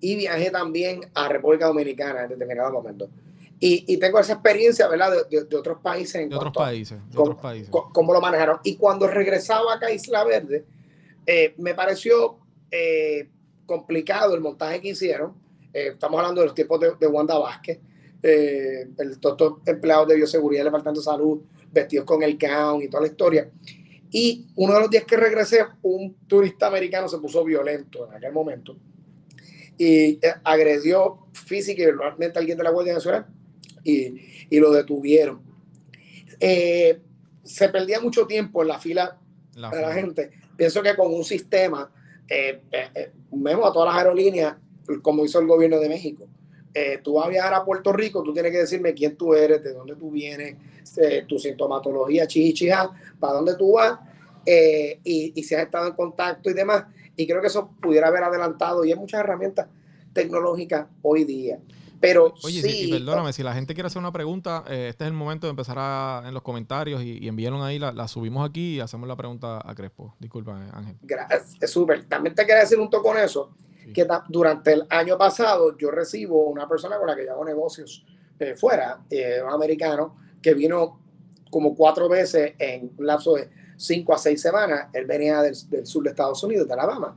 [0.00, 3.10] y viajé también a República Dominicana en determinado momento.
[3.60, 5.12] Y, y tengo esa experiencia, ¿verdad?
[5.28, 6.28] De, de, otros países.
[6.28, 6.98] de otros países.
[7.10, 7.70] De otros países.
[7.70, 8.60] Cómo, lo manejaron.
[8.62, 10.64] Y cuando regresaba acá a Isla Verde,
[11.26, 12.38] eh, me pareció
[12.70, 13.28] eh,
[13.66, 15.34] complicado el montaje que hicieron.
[15.72, 17.80] Eh, estamos hablando de los tiempos de, Wanda Vázquez,
[18.22, 21.40] el, todos estos empleados de bioseguridad del Departamento de Salud,
[21.72, 23.50] vestidos con el gown y toda la historia.
[24.10, 28.32] Y uno de los días que regresé, un turista americano se puso violento en aquel
[28.32, 28.76] momento
[29.76, 33.26] y agredió física y verbalmente a alguien de la Guardia Nacional
[33.88, 35.40] y, y lo detuvieron.
[36.38, 39.18] se perdía mucho tiempo en la fila
[39.54, 41.90] de la gente pienso que con un sistema,
[42.28, 44.56] eh, eh, eh a todas las aerolíneas,
[45.00, 46.26] como hizo el gobierno de México.
[46.74, 49.62] Eh, tú vas a viajar a Puerto Rico, tú tienes que decirme quién tú eres,
[49.62, 50.56] de dónde tú vienes,
[51.26, 53.98] tu sintomatología, chichichija, para dónde tú vas
[54.44, 56.84] y, y si has estado en contacto y demás.
[57.16, 59.68] Y creo que eso pudiera haber adelantado y hay muchas herramientas
[60.12, 61.58] tecnológicas hoy día.
[62.00, 65.14] Pero Oye, sí, perdóname, si la gente quiere hacer una pregunta, eh, este es el
[65.14, 69.08] momento de empezar en los comentarios y, y envíenlo ahí, la, subimos aquí y hacemos
[69.08, 70.14] la pregunta a Crespo.
[70.20, 70.96] Disculpa, eh, Ángel.
[71.02, 72.04] Gracias, súper.
[72.04, 73.50] También te quería decir un toque con eso,
[73.92, 78.04] que durante el año pasado yo recibo una persona con la que yo hago negocios
[78.38, 79.00] eh, fuera,
[79.44, 81.00] un americano, que vino
[81.50, 84.88] como cuatro veces en un lapso de cinco a seis semanas.
[84.92, 87.16] Él venía del, del sur de Estados Unidos, de Alabama.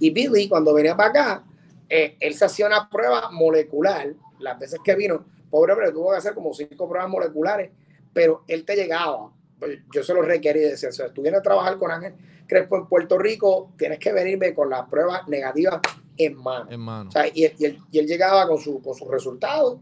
[0.00, 1.44] Y Billy, cuando venía para acá,
[1.88, 6.18] eh, él se hacía una prueba molecular, las veces que vino, pobre hombre, tuvo que
[6.18, 7.70] hacer como cinco pruebas moleculares,
[8.12, 11.42] pero él te llegaba, pues, yo se lo requería y decía, si tú vienes a
[11.42, 12.14] trabajar con Ángel
[12.46, 15.80] Crespo en Puerto Rico, tienes que venirme con las pruebas negativas
[16.16, 16.70] en mano.
[16.70, 17.10] En mano.
[17.34, 19.78] y, él, llegaba con, su, con sus resultados,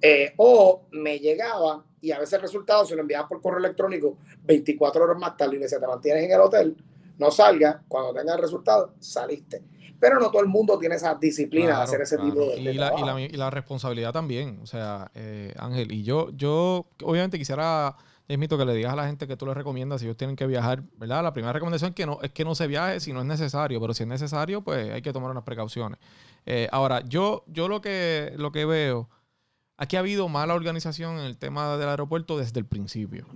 [0.00, 4.18] eh, o me llegaba y a veces el resultado se lo enviaba por correo electrónico
[4.44, 6.76] 24 horas más tarde y le decía, te mantienes en el hotel,
[7.18, 9.62] no salgas, cuando tengas el resultado, saliste
[9.98, 12.92] pero no todo el mundo tiene esa disciplina de hacer ese tipo de, y, la,
[13.18, 17.96] y, la, responsabilidad también, o sea, eh, Ángel, y yo, yo obviamente quisiera,
[18.28, 20.36] es mito que le digas a la gente que tú les recomiendas si ellos tienen
[20.36, 21.22] que viajar, ¿verdad?
[21.22, 23.80] La primera recomendación es que no, es que no se viaje si no es necesario,
[23.80, 25.98] pero si es necesario, pues hay que tomar unas precauciones.
[26.44, 29.08] Eh, ahora, yo, yo lo que, lo que veo,
[29.76, 33.26] aquí ha habido mala organización en el tema del aeropuerto desde el principio.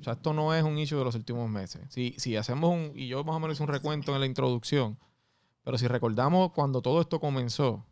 [0.00, 1.82] O sea, esto no es un issue de los últimos meses.
[1.90, 4.98] Si, si hacemos un, y yo más o menos hice un recuento en la introducción,
[5.62, 7.84] pero si recordamos cuando todo esto comenzó,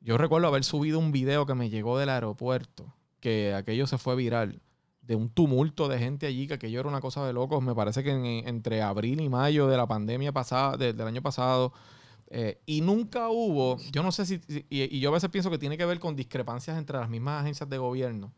[0.00, 4.16] yo recuerdo haber subido un video que me llegó del aeropuerto, que aquello se fue
[4.16, 4.62] viral,
[5.02, 7.62] de un tumulto de gente allí, que aquello era una cosa de locos.
[7.62, 11.72] Me parece que entre abril y mayo de la pandemia pasada, del año pasado,
[12.28, 15.76] eh, y nunca hubo, yo no sé si, y, yo a veces pienso que tiene
[15.76, 18.32] que ver con discrepancias entre las mismas agencias de gobierno.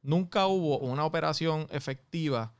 [0.00, 2.54] Nunca hubo una operación efectiva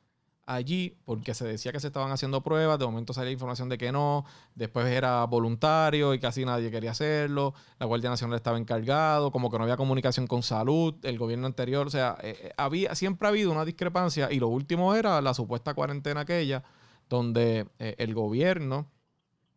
[0.46, 3.92] allí porque se decía que se estaban haciendo pruebas, de momento salía información de que
[3.92, 4.24] no,
[4.54, 9.58] después era voluntario y casi nadie quería hacerlo, la Guardia Nacional estaba encargado, como que
[9.58, 13.30] no había comunicación con salud, el gobierno anterior, o sea, eh, eh, había, siempre ha
[13.30, 16.62] habido una discrepancia y lo último era la supuesta cuarentena aquella,
[17.08, 18.86] donde eh, el gobierno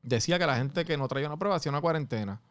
[0.04, 2.42] decía que la gente que no traía una prueba hacía una cuarentena.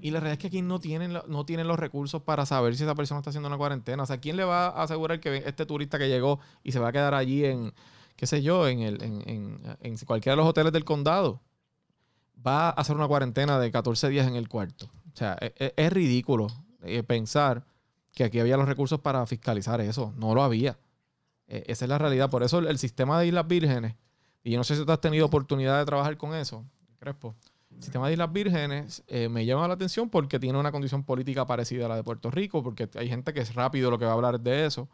[0.00, 2.84] Y la realidad es que aquí no tienen, no tienen los recursos para saber si
[2.84, 4.02] esa persona está haciendo una cuarentena.
[4.02, 6.88] O sea, ¿quién le va a asegurar que este turista que llegó y se va
[6.88, 7.72] a quedar allí en,
[8.16, 11.40] qué sé yo, en, el, en, en, cualquiera de los hoteles del condado?
[12.46, 14.86] Va a hacer una cuarentena de 14 días en el cuarto.
[15.12, 16.46] O sea, es, e, es ridículo
[16.82, 17.64] eh, pensar
[18.12, 20.12] que aquí había los recursos para fiscalizar eso.
[20.16, 20.78] No lo había.
[21.48, 22.30] E, esa es la realidad.
[22.30, 23.96] Por eso el, sistema de Islas Vírgenes,
[24.44, 26.64] y yo no sé si tú has tenido oportunidad de trabajar con eso,
[27.00, 31.04] Crespo el sistema de Islas Vírgenes eh, me llama la atención porque tiene una condición
[31.04, 34.04] política parecida a la de Puerto Rico, porque hay gente que es rápido lo que
[34.04, 34.88] va a hablar de eso,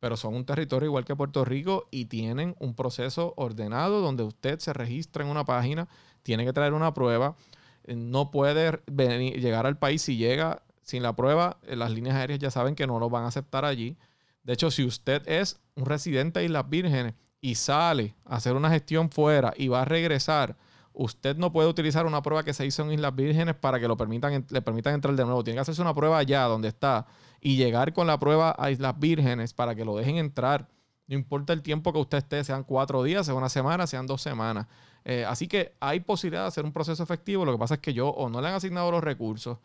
[0.00, 4.58] pero son un territorio igual que Puerto Rico y tienen un proceso ordenado donde usted
[4.58, 5.88] se registra en una página,
[6.22, 7.36] tiene que traer una prueba,
[7.84, 12.16] eh, no puede venir, llegar al país si llega sin la prueba, eh, las líneas
[12.16, 13.96] aéreas ya saben que no lo van a aceptar allí.
[14.44, 18.70] De hecho, si usted es un residente de Islas Vírgenes y sale a hacer una
[18.70, 20.56] gestión fuera y va a regresar,
[20.96, 23.96] usted no puede utilizar una prueba que se hizo en Islas Vírgenes para que lo
[23.96, 25.44] permitan, le permitan entrar de nuevo.
[25.44, 27.06] Tiene que hacerse una prueba allá donde está
[27.40, 30.68] y llegar con la prueba a Islas Vírgenes para que lo dejen entrar.
[31.06, 34.22] No importa el tiempo que usted esté, sean cuatro días, sean una semana, sean dos
[34.22, 34.66] semanas.
[35.04, 37.44] Eh, así que hay posibilidad de hacer un proceso efectivo.
[37.44, 39.58] Lo que pasa es que yo o no le han asignado los recursos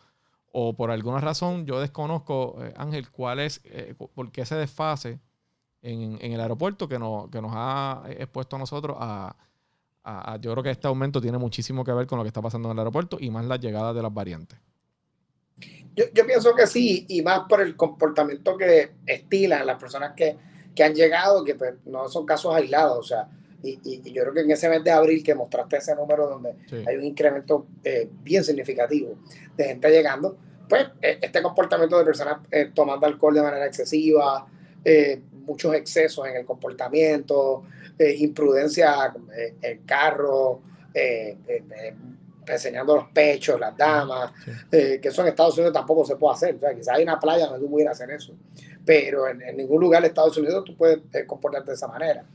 [0.51, 5.19] o por alguna razón yo desconozco, eh, Ángel, cuál es, eh, por qué ese desfase
[5.81, 9.35] en, el aeropuerto que nos ha expuesto a nosotros a
[10.39, 12.73] yo creo que este aumento tiene muchísimo que ver con lo que está pasando en
[12.73, 14.59] el aeropuerto y más la llegada de las variantes.
[15.95, 20.37] Yo, yo pienso que sí, y más por el comportamiento que estilan las personas que,
[20.73, 23.27] que han llegado, que pues, no son casos aislados, o sea,
[23.63, 26.55] y, y, yo creo que en ese mes de abril que mostraste ese número donde
[26.87, 29.19] hay un incremento eh, bien significativo
[29.55, 30.35] de gente llegando,
[30.67, 34.47] pues e, este comportamiento de personas eh, tomando alcohol de manera excesiva,
[34.83, 37.63] eh, muchos excesos en el comportamiento,
[37.97, 40.61] eh, imprudencia eh, en carro,
[40.93, 41.37] eh,
[42.47, 44.31] enseñando los pechos, las damas,
[44.69, 46.55] que eso en Estados Unidos tampoco se puede hacer.
[46.55, 48.33] O sea, quizás hay una playa donde tú pudieras hacer eso,
[48.83, 52.25] pero en, ningún lugar de Estados Unidos tú puedes comportarte de esa manera.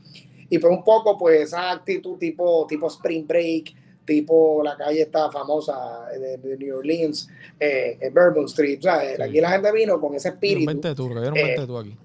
[0.49, 5.29] Y por un poco, pues esa actitud tipo, tipo Spring Break, tipo la calle esta
[5.29, 7.29] famosa de, New Orleans,
[8.13, 8.79] Bourbon Street.
[8.87, 10.81] Aquí la gente vino con ese espíritu.
[10.95, 11.09] Tú,
[11.67, 11.97] tú aquí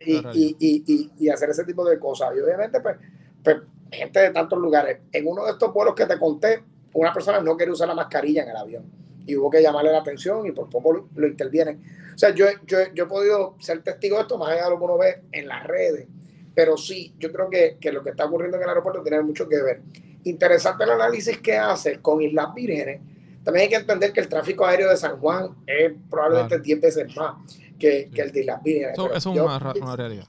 [0.00, 2.30] y, y, y, hacer ese tipo de cosas.
[2.36, 2.96] Y obviamente, pues,
[3.44, 3.58] pues,
[3.92, 4.98] gente de tantos lugares.
[5.12, 6.62] En uno de estos vuelos que te conté,
[6.94, 8.84] una persona no quiere usar la mascarilla en el avión
[9.26, 11.80] y hubo que llamarle la atención y por poco lo, intervienen.
[12.14, 14.78] O sea, yo, yo, yo, he podido ser testigo de esto, más allá de lo
[14.78, 16.06] que uno ve en las redes,
[16.54, 19.48] pero sí, yo creo que, que lo que está ocurriendo en el aeropuerto tiene mucho
[19.48, 19.82] que ver.
[20.24, 23.00] Interesante el análisis que hace con Islas Vírgenes.
[23.44, 27.16] También hay que entender que el tráfico aéreo de San Juan es probablemente 10 veces
[27.16, 27.36] más
[27.80, 28.92] que, el de las Vírgenes.
[28.92, 30.24] Eso, es una, realidad.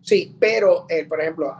[0.00, 1.56] Sí, pero, eh, por ejemplo,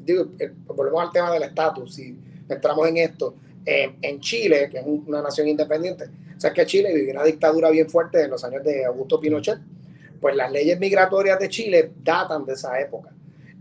[0.00, 2.14] digo, eh, volvemos al tema del estatus, si
[2.48, 7.12] entramos en esto, en Chile, que es una nación independiente, o sea que Chile vivió
[7.12, 9.60] una dictadura bien fuerte en los años de Augusto Pinochet,
[10.20, 13.10] pues las leyes migratorias de Chile datan de esa época.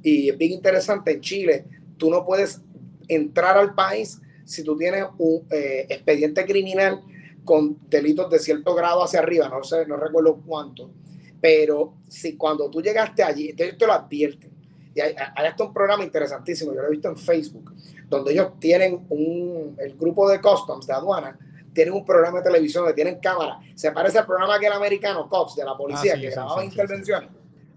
[0.02, 1.65] Y es bien interesante, en Chile
[1.98, 2.62] tú no puedes
[3.08, 7.02] entrar al país si tú tienes un eh, expediente criminal
[7.44, 10.92] con delitos de cierto grado hacia arriba, no sé, no recuerdo cuánto,
[11.42, 14.52] pero si cuando tú llegaste allí, entonces te lo advierten.
[14.94, 17.74] Y hay, hasta un programa interesantísimo, yo lo he visto en Facebook,
[18.08, 21.38] donde ellos tienen un, el grupo de customs, de aduana,
[21.74, 23.60] tienen un programa de televisión donde tienen cámara.
[23.76, 27.30] Se parece al programa que el americano, Cops, de la policía, ah, que grababa intervenciones.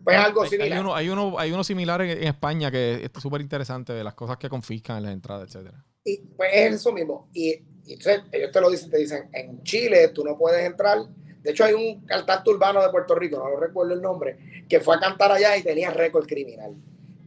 [0.03, 0.73] Pues algo similar.
[0.73, 4.15] Hay uno, hay uno, hay uno similar en, España que es súper interesante de las
[4.15, 5.83] cosas que confiscan en las entradas, etcétera.
[6.05, 7.31] Y pues es eso mismo.
[7.33, 10.99] Y y entonces ellos te lo dicen, te dicen, en Chile tú no puedes entrar.
[11.43, 14.97] De hecho, hay un cantante urbano de Puerto Rico, no recuerdo el nombre, que fue
[14.97, 16.75] a cantar allá y tenía récord criminal.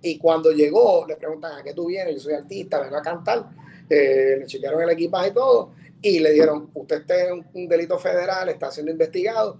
[0.01, 3.47] Y cuando llegó, le preguntan a qué tú vienes, yo soy artista, vengo a cantar.
[3.89, 7.97] Eh, le chequearon el equipaje y todo, y le dijeron, usted está en un, delito
[7.97, 9.59] federal, está siendo investigado,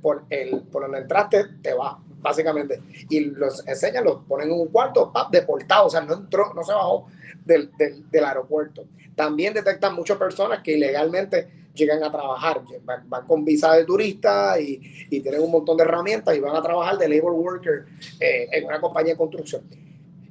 [0.00, 2.80] por, el, por donde entraste, te va, básicamente.
[3.10, 6.64] Y los enseñan, los ponen en un cuarto, pap, deportado, o sea, no entró, no
[6.64, 7.06] se bajó
[7.44, 8.86] del, del, aeropuerto.
[9.14, 14.80] También detectan muchas personas que ilegalmente llegan a trabajar, van, con visa de turista y,
[15.10, 17.84] y, tienen un montón de herramientas y van a trabajar de labor worker
[18.18, 19.62] eh, en una compañía de construcción.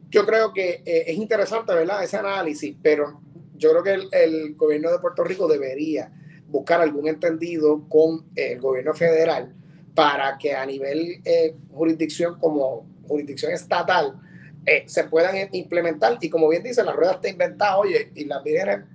[0.10, 2.04] Yo creo que eh, es interesante, ¿verdad?
[2.04, 3.22] Ese análisis, pero
[3.56, 6.12] yo creo que el, gobierno de Puerto Rico debería
[6.48, 9.54] buscar algún entendido con el gobierno federal
[9.96, 14.20] para que a nivel eh, jurisdicción como jurisdicción estatal
[14.66, 16.18] eh, se puedan implementar.
[16.22, 18.86] Y como bien dice, la rueda está inventada, oye, y las Vírgenes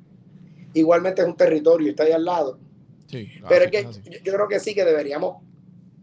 [0.74, 2.58] igualmente es un territorio, está ahí al lado.
[3.10, 3.86] Pero es que
[4.22, 5.42] yo, creo que sí que deberíamos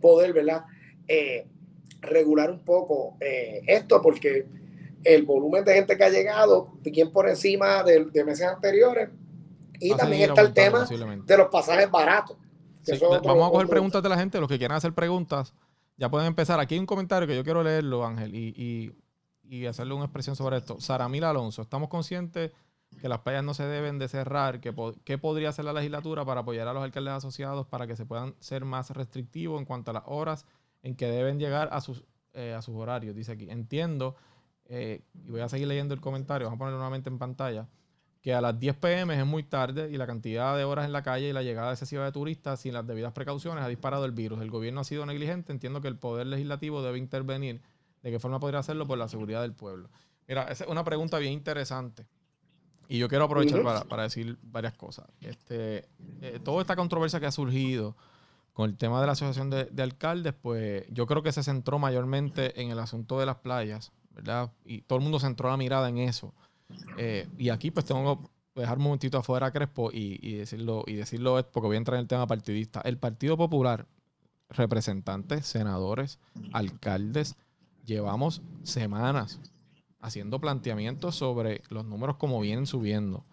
[0.02, 0.64] poder, ¿verdad?
[1.08, 1.46] Eh,
[2.02, 4.46] regular un poco eh, esto, porque
[5.04, 9.10] el volumen de gente que ha llegado, bien por encima de, meses anteriores.
[9.80, 12.38] Y también está el tema de los pasajes baratos.
[13.24, 15.54] Vamos a coger preguntas de la gente, los que quieran hacer preguntas,
[15.98, 16.60] ya pueden empezar.
[16.60, 18.94] Aquí hay un comentario que yo quiero leerlo, Ángel, y,
[19.44, 20.80] y, hacerle una expresión sobre esto.
[20.80, 22.52] Saramil Alonso, estamos conscientes
[23.00, 24.60] que las playas no se deben de cerrar.
[24.60, 28.06] ¿Qué, ¿Qué podría hacer la legislatura para apoyar a los alcaldes asociados para que se
[28.06, 30.46] puedan ser más restrictivos en cuanto a las horas
[30.84, 33.16] en que deben llegar a sus, eh, a sus horarios?
[33.16, 34.16] Dice aquí, entiendo
[34.68, 37.68] eh, y voy a seguir leyendo el comentario, vamos a ponerlo nuevamente en pantalla,
[38.26, 41.04] que a las 10 pm es muy tarde y la cantidad de horas en la
[41.04, 44.42] calle y la llegada excesiva de turistas sin las debidas precauciones ha disparado el virus.
[44.42, 47.62] El gobierno ha sido negligente, entiendo que el poder legislativo debe intervenir.
[48.02, 48.88] ¿De qué forma podría hacerlo?
[48.88, 49.92] Por la seguridad del pueblo.
[50.28, 52.08] Mira, esa es una pregunta bien interesante.
[52.88, 55.06] Y yo quiero aprovechar para, decir varias cosas.
[55.22, 55.88] Este,
[56.22, 57.96] eh, toda esta controversia que ha surgido
[58.54, 61.78] con el tema de la asociación de, de, alcaldes, pues yo creo que se centró
[61.78, 64.52] mayormente en el asunto de las playas, ¿verdad?
[64.66, 66.34] Y todo el mundo centró la mirada en eso.
[66.98, 68.20] Eh, y aquí pues tengo
[68.54, 71.78] que dejar un momentito afuera a Crespo y, decirlo, y decirlo es porque voy a
[71.78, 72.82] entrar en el tema partidista.
[72.82, 73.88] El Partido Popular,
[74.50, 76.20] representantes, senadores,
[76.54, 77.36] alcaldes,
[77.86, 79.40] llevamos semanas
[80.00, 83.24] haciendo planteamientos sobre los números como vienen subiendo.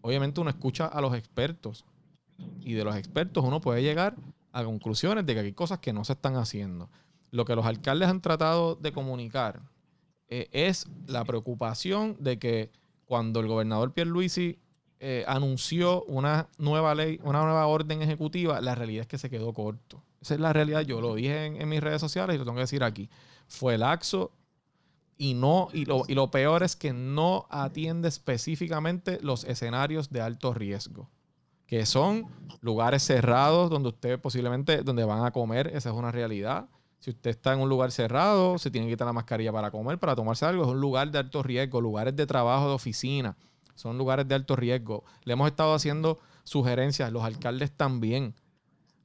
[0.00, 1.84] Obviamente uno escucha a los expertos
[2.60, 4.14] y de los expertos uno puede llegar
[4.52, 6.88] a conclusiones de que hay cosas que no se están haciendo.
[7.30, 9.60] Lo que los alcaldes han tratado de comunicar
[10.28, 12.70] eh, es la preocupación de que
[13.04, 14.58] cuando el gobernador Pierluisi
[14.98, 19.52] eh, anunció una nueva ley, una nueva orden ejecutiva, la realidad es que se quedó
[19.52, 20.02] corto.
[20.20, 20.80] Esa es la realidad.
[20.80, 23.08] Yo lo dije en, mis redes sociales y lo tengo que decir aquí.
[23.46, 24.32] Fue laxo
[25.18, 30.20] y no, y lo, y lo peor es que no atiende específicamente los escenarios de
[30.20, 31.08] alto riesgo
[31.66, 32.26] que son
[32.60, 36.68] lugares cerrados donde usted posiblemente, donde van a comer, esa es una realidad.
[36.98, 39.98] Si usted está en un lugar cerrado, se tiene que quitar la mascarilla para comer,
[39.98, 40.64] para tomarse algo.
[40.64, 41.80] Es un lugar de alto riesgo.
[41.80, 43.36] Lugares de trabajo, de oficina,
[43.74, 45.04] son lugares de alto riesgo.
[45.24, 48.34] Le hemos estado haciendo sugerencias, los alcaldes también.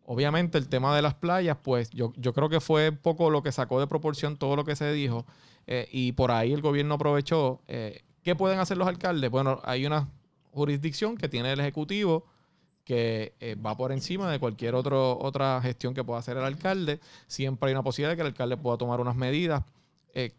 [0.05, 3.51] Obviamente el tema de las playas, pues yo, yo creo que fue poco lo que
[3.51, 5.25] sacó de proporción todo lo que se dijo.
[5.67, 7.61] Eh, y por ahí el gobierno aprovechó.
[7.67, 9.29] Eh, ¿Qué pueden hacer los alcaldes?
[9.29, 10.09] Bueno, hay una
[10.51, 12.25] jurisdicción que tiene el Ejecutivo
[12.83, 16.99] que eh, va por encima de cualquier otro, otra gestión que pueda hacer el alcalde.
[17.27, 19.63] Siempre hay una posibilidad de que el alcalde pueda tomar unas medidas
[20.13, 20.31] eh,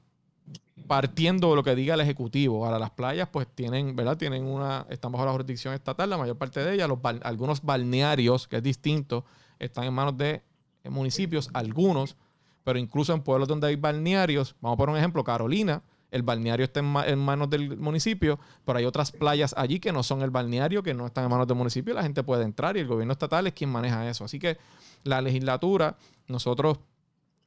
[0.86, 2.64] partiendo de lo que diga el Ejecutivo.
[2.64, 4.16] Ahora, las playas, pues tienen, ¿verdad?
[4.16, 6.88] Tienen una, están bajo la jurisdicción estatal, la mayor parte de ellas.
[6.88, 9.24] Los, algunos balnearios, que es distinto,
[9.58, 10.42] están en manos de
[10.84, 12.16] eh, municipios, algunos,
[12.64, 16.64] pero incluso en pueblos donde hay balnearios, vamos a poner un ejemplo, Carolina, el balneario
[16.64, 20.82] está en, manos del municipio, pero hay otras playas allí que no son el balneario,
[20.82, 23.46] que no están en manos del municipio, la gente puede entrar y el gobierno estatal
[23.46, 24.24] es quien maneja eso.
[24.24, 24.58] Así que
[25.04, 25.96] la legislatura,
[26.28, 26.78] nosotros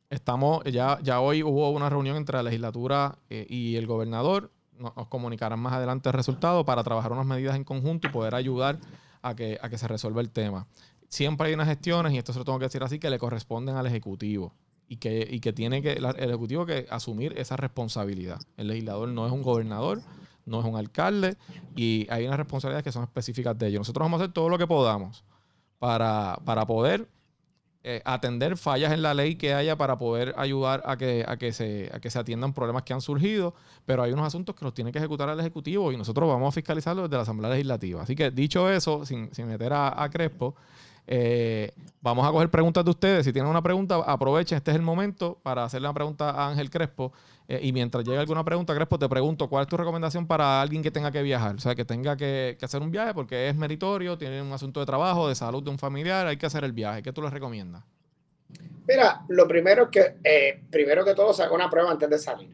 [0.10, 4.94] estamos, ya, ya hoy hubo una reunión entre la legislatura eh, y el gobernador, nos,
[5.08, 8.80] comunicarán más adelante el resultado para trabajar unas medidas en conjunto y poder ayudar
[9.22, 10.66] a que, a que se resuelva el tema.
[11.08, 13.76] Siempre hay unas gestiones, y esto se lo tengo que decir así, que le corresponden
[13.76, 14.54] al Ejecutivo
[14.88, 18.40] y que, que tiene que el Ejecutivo que asumir esa responsabilidad.
[18.58, 20.02] El legislador no es un gobernador,
[20.46, 21.38] no es un alcalde
[21.76, 23.80] y hay unas responsabilidades que son específicas de ellos.
[23.80, 25.24] Nosotros vamos a hacer todo lo que podamos
[25.80, 27.08] para, para poder
[27.84, 31.54] eh, atender fallas en la ley que haya para poder ayudar a que, a, que
[31.54, 33.54] se, a que se atiendan problemas que han surgido,
[33.86, 36.52] pero hay unos asuntos que los tiene que ejecutar el Ejecutivo y nosotros vamos a
[36.52, 38.02] fiscalizarlo desde la Asamblea Legislativa.
[38.02, 40.56] Así que dicho eso, sin, sin meter a Crespo,
[41.08, 43.26] eh, vamos a coger preguntas de ustedes.
[43.26, 44.58] Si tienen una pregunta, aprovechen.
[44.58, 47.12] Este es el momento para hacerle una pregunta a Ángel Crespo.
[47.48, 50.82] Eh, y mientras llegue alguna pregunta, Crespo, te pregunto, ¿cuál es tu recomendación para alguien
[50.82, 51.56] que tenga que viajar?
[51.56, 54.86] O sea, que tenga que, hacer un viaje porque es meritorio, tiene un asunto de
[54.86, 57.04] trabajo, de salud de un familiar, hay que hacer el viaje.
[57.04, 57.84] ¿Qué tú les recomiendas?
[58.88, 62.18] Mira, lo primero es que, eh, primero que todo, se haga una prueba antes de
[62.18, 62.50] salir.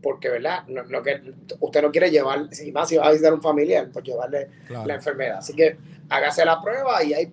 [0.00, 0.64] Porque, ¿verdad?
[0.68, 3.88] lo que usted no quiere llevar, si más si va a visitar a un familiar,
[3.92, 5.38] pues llevarle la enfermedad.
[5.38, 5.76] Así que
[6.08, 7.32] hágase la prueba y hay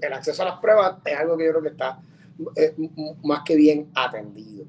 [0.00, 2.00] el acceso a las pruebas es algo que yo creo que está
[2.56, 2.74] eh,
[3.22, 4.64] más que bien atendido.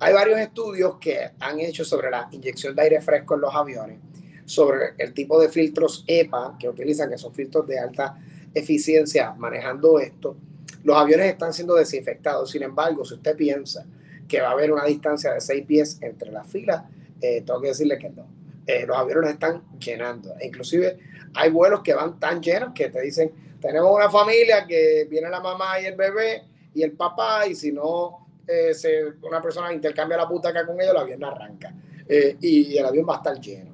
[0.00, 3.98] Hay varios estudios que han hecho sobre la inyección de aire fresco en los aviones,
[4.44, 8.18] sobre el tipo de filtros EPA que utilizan, que son filtros de alta
[8.52, 10.36] eficiencia manejando esto.
[10.82, 13.86] Los aviones están siendo desinfectados, sin embargo, si usted piensa
[14.26, 16.82] que va a haber una distancia de seis pies entre las filas,
[17.20, 18.26] eh, tengo que decirle que no.
[18.66, 20.34] Eh, los aviones están llenando.
[20.40, 20.98] E inclusive
[21.34, 23.30] hay vuelos que van tan llenos que te dicen,
[23.62, 26.42] tenemos una familia que viene la mamá y el bebé
[26.74, 30.80] y el papá, y si no, eh, se, una persona intercambia la puta acá con
[30.80, 31.72] ellos, el avión arranca
[32.08, 33.72] eh, y el avión va a estar lleno.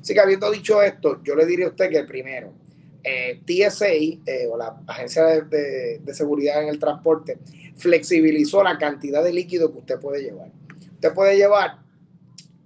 [0.00, 2.52] Así que habiendo dicho esto, yo le diría a usted que primero,
[3.04, 7.38] eh, TSA o la Agencia de, de, Seguridad en el Transporte
[7.76, 10.50] flexibilizó la cantidad de líquido que usted puede llevar.
[10.94, 11.78] Usted puede llevar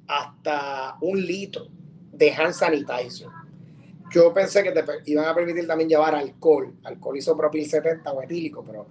[0.09, 1.69] hasta un litro
[2.13, 3.29] de hand sanitizer.
[4.13, 8.63] Yo pensé que te iban a permitir también llevar alcohol, alcohol isopropil 70 o etílico,
[8.63, 8.87] pero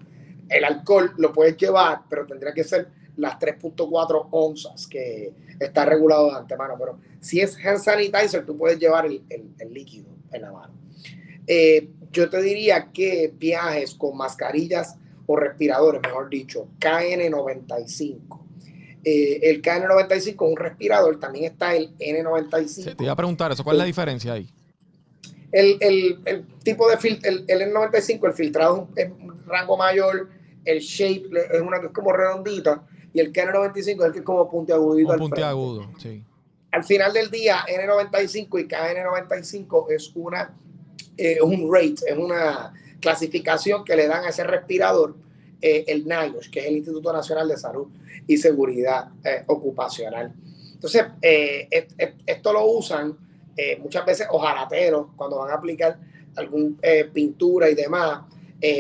[0.49, 6.32] el alcohol lo puedes llevar, pero tendría que ser las 3.4 onzas que está regulado
[6.32, 6.76] de antemano.
[6.78, 9.24] Pero si es hand sanitizer, tú puedes llevar el,
[9.69, 10.74] líquido en la mano.
[11.45, 14.97] Eh, yo te diría que viajes con mascarillas
[15.28, 18.39] o respiradores, mejor dicho, KN95.
[19.03, 22.95] Eh, el KN95 es un respirador, también está el N95.
[22.95, 24.49] te iba a preguntar eso, ¿cuál es la diferencia ahí?
[25.51, 30.29] El, tipo de el, el N95, el filtrado es un rango mayor,
[30.63, 32.83] el shape es una que es como redondita
[33.13, 35.17] y el N95 es el que es como puntiagudito.
[35.17, 36.23] Puntiagudo, sí.
[36.71, 40.55] Al final del día, N95 y KN95 es una
[41.17, 45.15] eh, un rate, es una clasificación que le dan a ese respirador
[45.61, 47.87] eh, el NIOSH, que es el Instituto Nacional de Salud
[48.25, 50.33] y Seguridad eh, Ocupacional.
[50.73, 51.03] Entonces,
[52.25, 53.15] esto lo usan
[53.79, 55.99] muchas veces ojalateros cuando van a aplicar
[56.35, 56.75] alguna
[57.13, 58.21] pintura y demás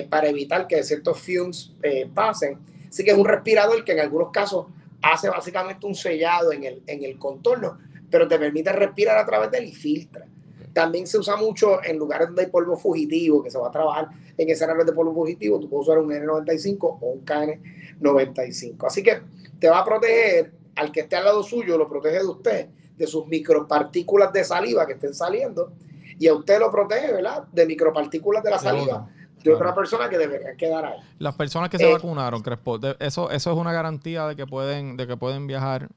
[0.09, 1.73] para evitar que ciertos fumes
[2.13, 2.57] pasen.
[2.89, 4.67] Así que es un respirador que en algunos casos
[5.01, 7.77] hace básicamente un sellado en el, en el contorno,
[8.09, 10.25] pero te permite respirar a través de él y filtra.
[10.73, 14.09] También se usa mucho en lugares donde hay polvo fugitivo, que se va a trabajar
[14.37, 15.59] en escenarios de polvo fugitivo.
[15.59, 18.87] Tú puedes usar un N95 o un KN95.
[18.87, 19.21] Así que
[19.59, 22.67] te va a proteger al que esté al lado suyo, lo protege de usted,
[23.01, 25.73] de sus micropartículas de saliva que estén saliendo.
[26.17, 27.43] Y a usted lo protege, ¿verdad?
[27.51, 29.09] De micropartículas de la saliva
[29.43, 30.99] de otra persona que debería quedar ahí.
[31.17, 34.97] Las personas que se eh, vacunaron, Crespo, eso, eso es una garantía de que pueden,
[34.97, 35.89] de que pueden viajar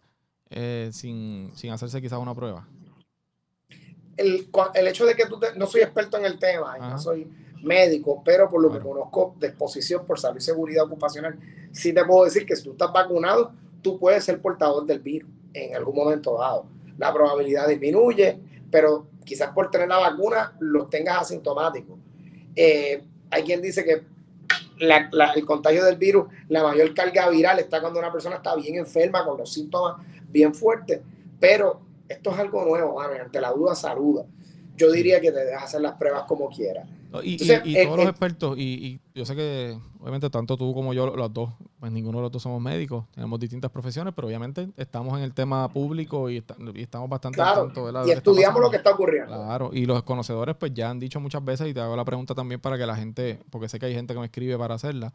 [0.49, 2.67] eh, sin, sin hacerse quizás una prueba
[4.17, 7.29] el, el hecho de que tú no soy experto en el tema, no soy
[7.63, 11.39] médico, pero por lo que conozco de exposición por salud y seguridad ocupacional,
[11.73, 13.53] sí te puedo decir que si tú estás vacunado,
[13.83, 16.67] tú puedes ser portador del virus en algún momento dado.
[16.99, 18.39] La probabilidad disminuye,
[18.71, 21.99] pero quizás por tener la vacuna lo tengas asintomático.
[22.55, 24.03] Eh, hay quien dice que
[24.79, 29.25] el contagio del virus, la mayor carga viral está cuando una persona está bien enferma,
[29.25, 29.97] con los síntomas
[30.29, 31.01] bien fuertes,
[31.39, 34.27] pero esto es algo nuevo, ante la duda saluda.
[34.77, 36.89] Yo diría que te dejas hacer las pruebas como quieras.
[37.23, 37.37] Y,
[37.85, 41.93] todos los expertos, y, yo sé que obviamente tanto tú como yo, los dos, pues
[41.93, 45.69] ninguno de los dos somos médicos, tenemos distintas profesiones, pero obviamente estamos en el tema
[45.69, 46.43] público y,
[46.75, 47.71] estamos bastante claro,
[48.05, 49.33] y estudiamos lo que está ocurriendo.
[49.33, 52.35] Claro, y los conocedores pues ya han dicho muchas veces, y te hago la pregunta
[52.35, 55.13] también para que la gente, porque sé que hay gente que me escribe para hacerla,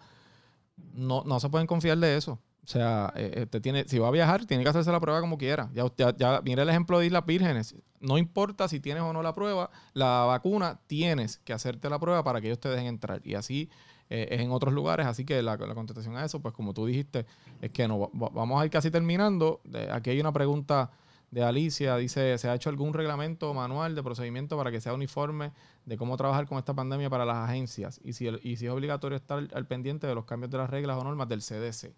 [0.93, 2.39] no, no se pueden confiar de eso.
[2.69, 5.39] O sea, eh, eh, tiene, si va a viajar, tiene que hacerse la prueba como
[5.39, 5.71] quiera.
[5.73, 7.73] Ya, ya, ya mira el ejemplo de Islas Vírgenes.
[7.99, 12.23] No importa si tienes o no la prueba, la vacuna tienes que hacerte la prueba
[12.23, 13.21] para que ellos te dejen entrar.
[13.25, 13.71] Y así
[14.11, 15.07] eh, es en otros lugares.
[15.07, 17.25] Así que la, contestación a eso, pues como tú dijiste,
[17.59, 18.11] es que no.
[18.13, 19.61] Vamos a ir casi terminando.
[19.91, 20.91] Aquí hay una pregunta
[21.31, 21.97] de Alicia.
[21.97, 25.53] Dice, ¿se ha hecho algún reglamento manual de procedimiento para que sea uniforme
[25.87, 27.99] de cómo trabajar con esta pandemia para las agencias?
[28.03, 30.99] Y si, y si es obligatorio estar al pendiente de los cambios de las reglas
[30.99, 31.95] o normas del CDC.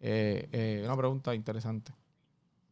[0.00, 1.92] Eh, eh, una pregunta interesante.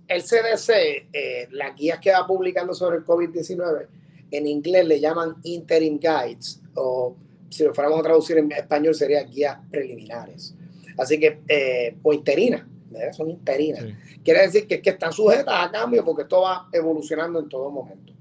[0.07, 3.87] El CDC, eh, las guías que va publicando sobre el COVID-19,
[4.31, 7.17] en inglés le llaman interim guides, o
[7.49, 10.55] si lo fuéramos a traducir en español sería guías preliminares.
[10.99, 12.65] Así que, o interinas,
[13.13, 13.85] son interinas.
[14.23, 18.13] Quiere decir que, que están sujetas a cambio porque esto va evolucionando en todo momento.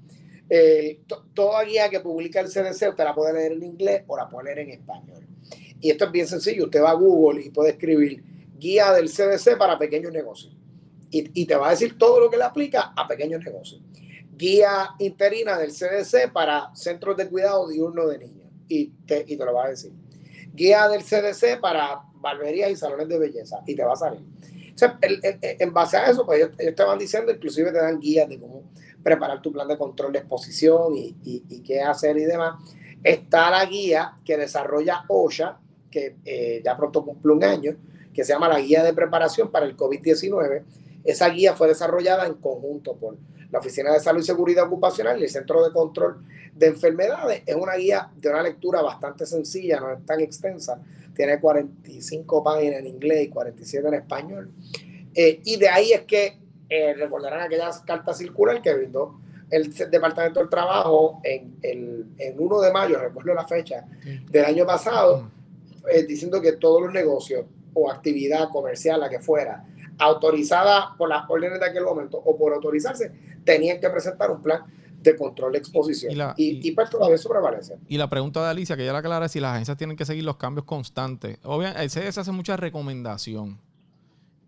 [1.34, 4.46] toda guía que publica el CDC usted la puede leer en inglés o la puede
[4.46, 5.26] leer en español.
[5.80, 6.64] Y esto es bien sencillo.
[6.64, 10.56] Usted va a Google y puede escribir guía del CDC para pequeños negocios.
[11.10, 13.80] Y, te va a decir todo lo que le aplica a pequeños negocios.
[14.36, 18.48] Guía interina del CDC para centros de cuidado diurno de niños.
[18.66, 19.92] Y te, lo va a decir.
[20.52, 23.60] Guía del CDC para barberías y salones de belleza.
[23.64, 24.22] Y te va a salir.
[25.40, 28.64] en base a eso, pues ellos, te van diciendo, inclusive te dan guías de cómo
[29.00, 32.56] preparar tu plan de control de exposición y, y, qué hacer y demás.
[33.04, 37.76] Está la guía que desarrolla OSHA, que eh, ya pronto cumple un año,
[38.14, 40.62] que se llama la Guía de Preparación para el COVID-19.
[41.04, 43.16] Esa guía fue desarrollada en conjunto por
[43.50, 47.42] la Oficina de Salud y Seguridad Ocupacional y el Centro de Control de Enfermedades.
[47.44, 50.80] Es una guía de una lectura bastante sencilla, no es tan extensa.
[51.14, 54.50] Tiene 45 páginas en inglés y 47 en español.
[55.14, 56.38] Eh, y de ahí es que
[56.68, 62.60] eh, recordarán aquellas cartas circular que brindó el Departamento del Trabajo en el en 1
[62.60, 63.84] de mayo, recuerdo la fecha,
[64.30, 65.30] del año pasado,
[65.92, 67.44] eh, diciendo que todos los negocios
[67.74, 69.64] o actividad comercial, la que fuera,
[69.98, 73.12] autorizada por las órdenes de aquel momento o por autorizarse,
[73.44, 74.62] tenían que presentar un plan
[75.02, 76.34] de control de exposición.
[76.36, 77.76] Y, y, pues todavía eso prevalece.
[77.88, 80.06] Y la pregunta de Alicia, que ya la aclara, es si las agencias tienen que
[80.06, 81.38] seguir los cambios constantes.
[81.44, 83.60] Obviamente, el CDS hace mucha recomendación.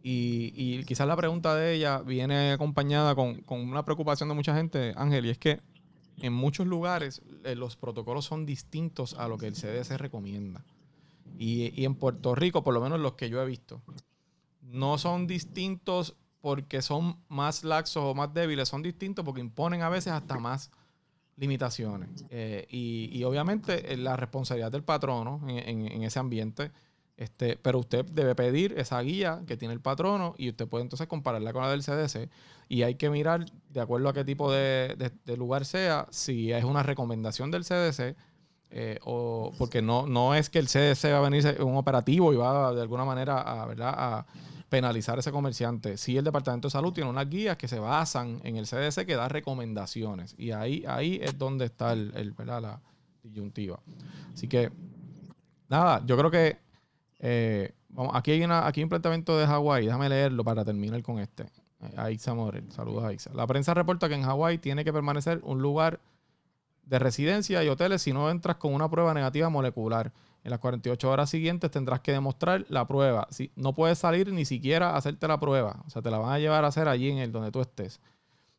[0.09, 5.27] Y, quizás la pregunta de ella viene acompañada con, una preocupación de mucha gente, Ángel,
[5.27, 5.59] y es que
[6.19, 10.65] en muchos lugares eh, los protocolos son distintos a lo que el CDC recomienda.
[11.39, 13.83] Y, en Puerto Rico, por lo menos los que yo he visto,
[14.63, 19.89] no son distintos porque son más laxos o más débiles, son distintos porque imponen a
[19.89, 20.71] veces hasta más
[21.37, 22.25] limitaciones.
[22.31, 26.71] Eh, y, obviamente eh, la responsabilidad del patrono en, ese ambiente,
[27.17, 31.07] este, pero usted debe pedir esa guía que tiene el patrono y usted puede entonces
[31.07, 32.31] compararla con la del CDC
[32.69, 36.83] y hay que mirar de acuerdo a qué tipo de, lugar sea, si es una
[36.83, 38.17] recomendación del CDC.
[38.71, 42.37] Eh, o porque no, no es que el CDC va a venir un operativo y
[42.37, 43.95] va de alguna manera a, ¿verdad?
[43.97, 44.27] a
[44.69, 45.97] penalizar a ese comerciante.
[45.97, 49.17] Si el Departamento de Salud tiene unas guías que se basan en el CDC que
[49.17, 50.35] da recomendaciones.
[50.37, 52.81] Y ahí, ahí es donde está el, la
[53.23, 53.81] disyuntiva.
[54.33, 54.71] Así que,
[55.69, 56.59] nada, yo creo que
[57.21, 59.87] eh, vamos, aquí, hay una, aquí un planteamiento de Hawái.
[59.87, 61.45] Déjame leerlo para terminar con este.
[61.81, 62.71] Eh, Aixa Morel.
[62.73, 63.31] Saludos a Aixa.
[63.35, 66.01] La prensa reporta que en Hawái tiene que permanecer un lugar
[66.87, 70.13] de residencia y hoteles si no entras con una prueba negativa molecular.
[70.45, 73.27] En las 48 horas siguientes tendrás que demostrar la prueba.
[73.31, 75.83] Si, no puedes salir ni siquiera a hacerte la prueba.
[75.87, 78.01] O sea, te la van a llevar a hacer allí en el donde tú estés.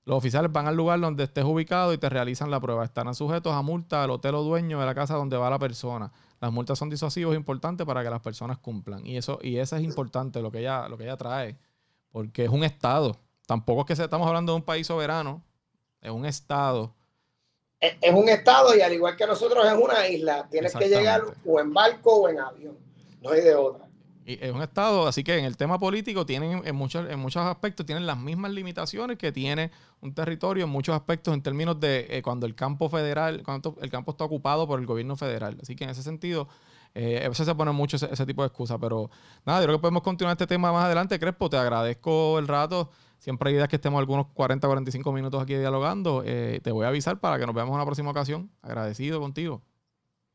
[0.03, 2.83] Los oficiales van al lugar donde estés ubicado y te realizan la prueba.
[2.83, 6.11] Estarán sujetos a multa al hotel o dueño de la casa donde va la persona.
[6.41, 9.05] Las multas son disuasivos importantes para que las personas cumplan.
[9.05, 11.57] Y eso, y eso es importante lo que ella, lo que ella trae.
[12.09, 13.15] Porque es un estado.
[13.45, 15.41] Tampoco es que estamos hablando de un país soberano.
[16.01, 16.93] Es un estado
[17.79, 20.47] es un estado y al igual que nosotros es una isla.
[20.49, 22.77] Tienes que llegar o en barco o en avión.
[23.21, 23.87] No hay de otra.
[24.25, 27.43] Y es un estado, así que en el tema político tienen en muchos, en muchos
[27.43, 29.71] aspectos tienen las mismas limitaciones que tiene
[30.01, 33.89] un territorio en muchos aspectos en términos de eh, cuando el campo federal, cuando el
[33.89, 35.57] campo está ocupado por el gobierno federal.
[35.61, 36.49] Así que en ese sentido,
[36.93, 38.77] eh, a veces se pone mucho ese, ese tipo de excusas.
[38.81, 39.09] Pero
[39.45, 41.17] nada, yo creo que podemos continuar este tema más adelante.
[41.19, 42.89] Crespo, te agradezco el rato.
[43.17, 46.23] Siempre hay ideas que estemos algunos 40, 45 minutos aquí dialogando.
[46.25, 48.49] Eh, te voy a avisar para que nos veamos en una próxima ocasión.
[48.61, 49.61] Agradecido contigo.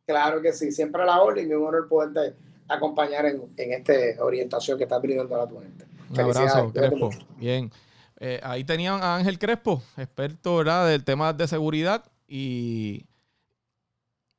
[0.07, 2.35] Claro que sí, siempre a la orden y un honor poderte
[2.69, 5.87] acompañar en, en esta orientación que estás brindando a la tu gente.
[6.11, 7.11] Un abrazo, Crespo.
[7.37, 7.71] Bien.
[8.19, 10.87] Eh, ahí tenían a Ángel Crespo, experto ¿verdad?
[10.89, 13.07] del tema de seguridad y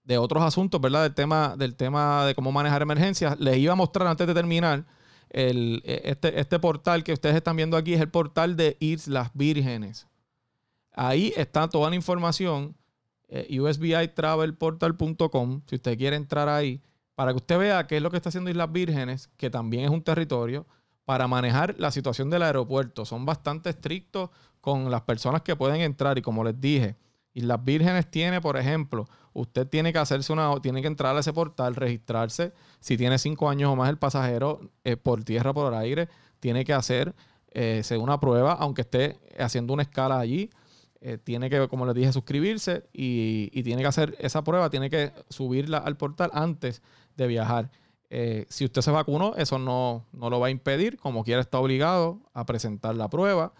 [0.04, 1.04] de otros asuntos, ¿verdad?
[1.04, 3.39] Del tema, del tema de cómo manejar emergencias.
[3.39, 4.86] Les iba a mostrar antes de terminar
[5.34, 9.32] el, e, este, este portal que ustedes están viendo aquí es el portal de Islas
[9.34, 10.08] Vírgenes.
[10.94, 12.78] Ahí está toda la información,
[13.28, 16.82] eh, usbitravelportal.com, si usted quiere entrar ahí,
[17.16, 19.90] para que usted vea qué es lo que está haciendo Islas Vírgenes, que también es
[19.90, 20.68] un territorio,
[21.06, 23.06] para manejar la situación del aeropuerto.
[23.06, 24.30] Son bastante estrictos
[24.62, 26.96] con las personas que pueden entrar y como les dije,
[27.34, 31.34] Islas Vírgenes tiene, por ejemplo, usted tiene que hacerse una, tiene que entrar a ese
[31.34, 32.54] portal, registrarse.
[32.80, 36.08] Si tiene cinco años o más el pasajero eh, por tierra, por aire,
[36.40, 37.14] tiene que hacer
[37.52, 40.50] eh, una prueba, aunque esté haciendo una escala allí.
[41.02, 45.12] Eh, tiene que, como les dije, suscribirse y, tiene que hacer esa prueba, tiene que
[45.30, 46.82] subirla al portal antes
[47.18, 47.70] de viajar.
[48.50, 52.22] si usted se vacunó, eso no, no lo va a impedir, como quiera está obligado
[52.34, 53.54] a presentar la prueba.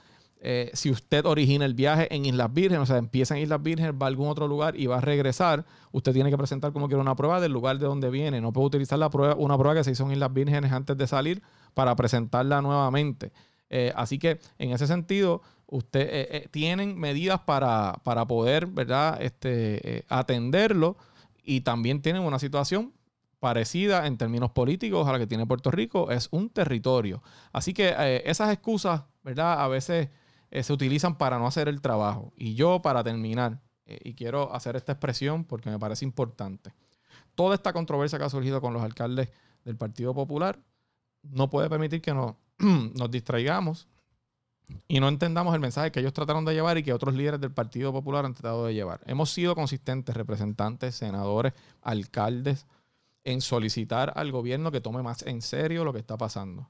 [0.45, 3.93] Eh, si usted origina el viaje en Islas Vírgenes, o sea, empieza en Islas Vírgenes,
[3.93, 5.63] va a algún otro lugar y va a regresar,
[5.93, 8.41] usted tiene que presentar como quiera una prueba del lugar de donde viene.
[8.41, 11.07] No puede utilizar la prueba, una prueba que se hizo en Islas Vírgenes antes de
[11.07, 11.41] salir
[11.73, 13.31] para presentarla nuevamente.
[13.69, 19.21] Eh, así que en ese sentido, usted eh, tienen medidas para, para poder, ¿verdad?
[19.21, 20.97] Este, atenderlo
[21.41, 22.91] y también tienen una situación
[23.39, 27.23] parecida en términos políticos a la que tiene Puerto Rico, es un territorio.
[27.53, 29.61] Así que esas excusas, ¿verdad?
[29.61, 30.09] A veces
[30.53, 32.31] eh, se utilizan para no hacer el trabajo.
[32.37, 36.75] Y yo, para terminar, eh, y quiero hacer esta expresión porque me parece importante,
[37.33, 39.29] toda esta controversia que ha surgido con los alcaldes
[39.65, 40.59] del Partido Popular
[41.23, 43.87] no puede permitir que nos, nos distraigamos
[44.87, 47.51] y no entendamos el mensaje que ellos trataron de llevar y que otros líderes del
[47.51, 49.01] Partido Popular han tratado de llevar.
[49.07, 52.67] Hemos sido consistentes, representantes, senadores, alcaldes,
[53.23, 56.69] en solicitar al gobierno que tome más en serio lo que está pasando,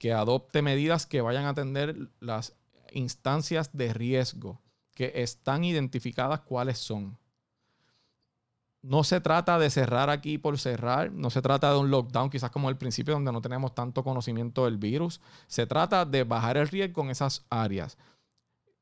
[0.00, 2.56] que adopte medidas que vayan a atender las
[2.94, 4.60] instancias de riesgo
[4.94, 7.18] que están identificadas cuáles son.
[8.82, 12.50] No se trata de cerrar aquí por cerrar, no se trata de un lockdown quizás
[12.50, 16.68] como el principio donde no tenemos tanto conocimiento del virus, se trata de bajar el
[16.68, 17.96] riesgo en esas áreas.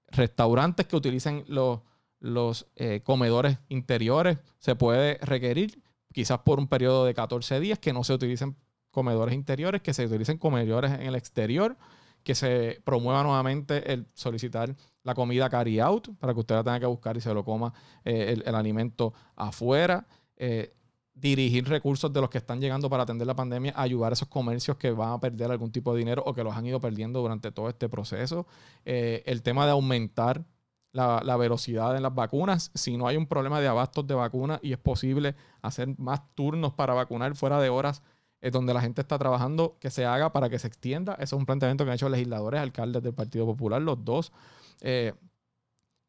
[0.08, 1.80] Restaurantes que utilicen los,
[2.18, 5.80] los eh, comedores interiores se puede requerir
[6.12, 8.56] quizás por un periodo de 14 días que no se utilicen
[8.90, 11.76] comedores interiores, que se utilicen comedores en el exterior
[12.22, 16.80] que se promueva nuevamente el solicitar la comida carry out para que usted la tenga
[16.80, 17.72] que buscar y se lo coma
[18.04, 20.06] eh, el, alimento afuera.
[20.36, 20.74] Eh,
[21.14, 24.76] dirigir recursos de los que están llegando para atender la pandemia, ayudar a esos comercios
[24.76, 27.52] que van a perder algún tipo de dinero o que los han ido perdiendo durante
[27.52, 28.46] todo este proceso.
[28.84, 30.44] Eh, el tema de aumentar
[30.92, 32.70] la, velocidad en las vacunas.
[32.74, 36.74] Si no hay un problema de abastos de vacunas y es posible hacer más turnos
[36.74, 38.02] para vacunar fuera de horas
[38.42, 41.14] es donde la gente está trabajando, que se haga para que se extienda.
[41.14, 44.32] Eso es un planteamiento que han hecho legisladores, alcaldes del Partido Popular, los dos.
[44.80, 45.14] Eh,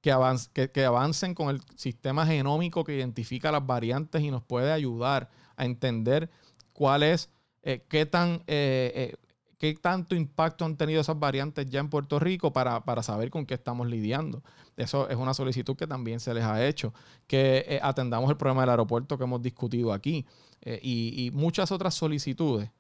[0.02, 5.30] que, que, avancen con el sistema genómico que identifica las variantes y nos puede ayudar
[5.56, 6.30] a entender
[6.74, 7.30] cuál es,
[7.62, 9.16] eh, qué, tan, eh, eh,
[9.64, 13.54] qué tanto impacto han tenido esas variantes ya en Puerto Rico para, saber con qué
[13.54, 14.44] estamos lidiando.
[14.76, 16.94] Eso es una solicitud que también se les ha hecho,
[17.28, 20.26] que atendamos el problema del aeropuerto que hemos discutido aquí
[20.66, 22.72] y, y muchas otras solicitudes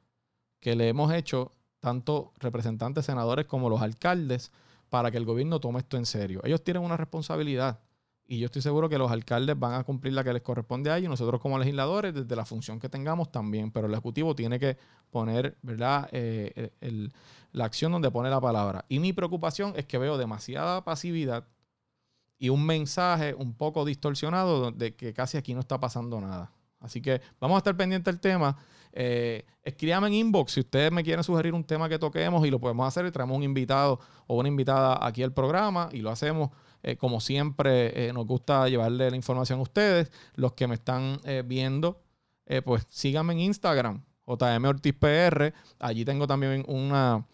[0.59, 4.51] que le hemos hecho tanto representantes, senadores como los alcaldes
[4.89, 6.41] para que el gobierno tome esto en serio.
[6.43, 7.79] Ellos tienen una responsabilidad
[8.26, 10.97] y yo estoy seguro que los alcaldes van a cumplir la que les corresponde a
[10.97, 14.78] ellos nosotros como legisladores, desde la función que tengamos también, pero el Ejecutivo tiene que
[15.11, 16.09] poner ¿verdad?
[16.11, 16.71] Eh,
[17.51, 18.86] la acción donde pone la palabra.
[18.89, 21.47] Y mi preocupación es que veo demasiada pasividad
[22.38, 26.51] y un mensaje un poco distorsionado de que casi aquí no está pasando nada.
[26.80, 28.57] Así que vamos a estar pendientes del tema.
[28.91, 32.59] Eh, escríbame en inbox si ustedes me quieren sugerir un tema que toquemos y lo
[32.59, 36.49] podemos hacer traemos un invitado o una invitada aquí al programa y lo hacemos.
[36.84, 40.11] Eh, como siempre, eh, nos gusta llevarle la información a ustedes.
[40.36, 42.01] Los que me están viendo,
[42.65, 45.53] pues síganme en Instagram, JM Ortiz PR.
[45.79, 47.25] Allí tengo también una.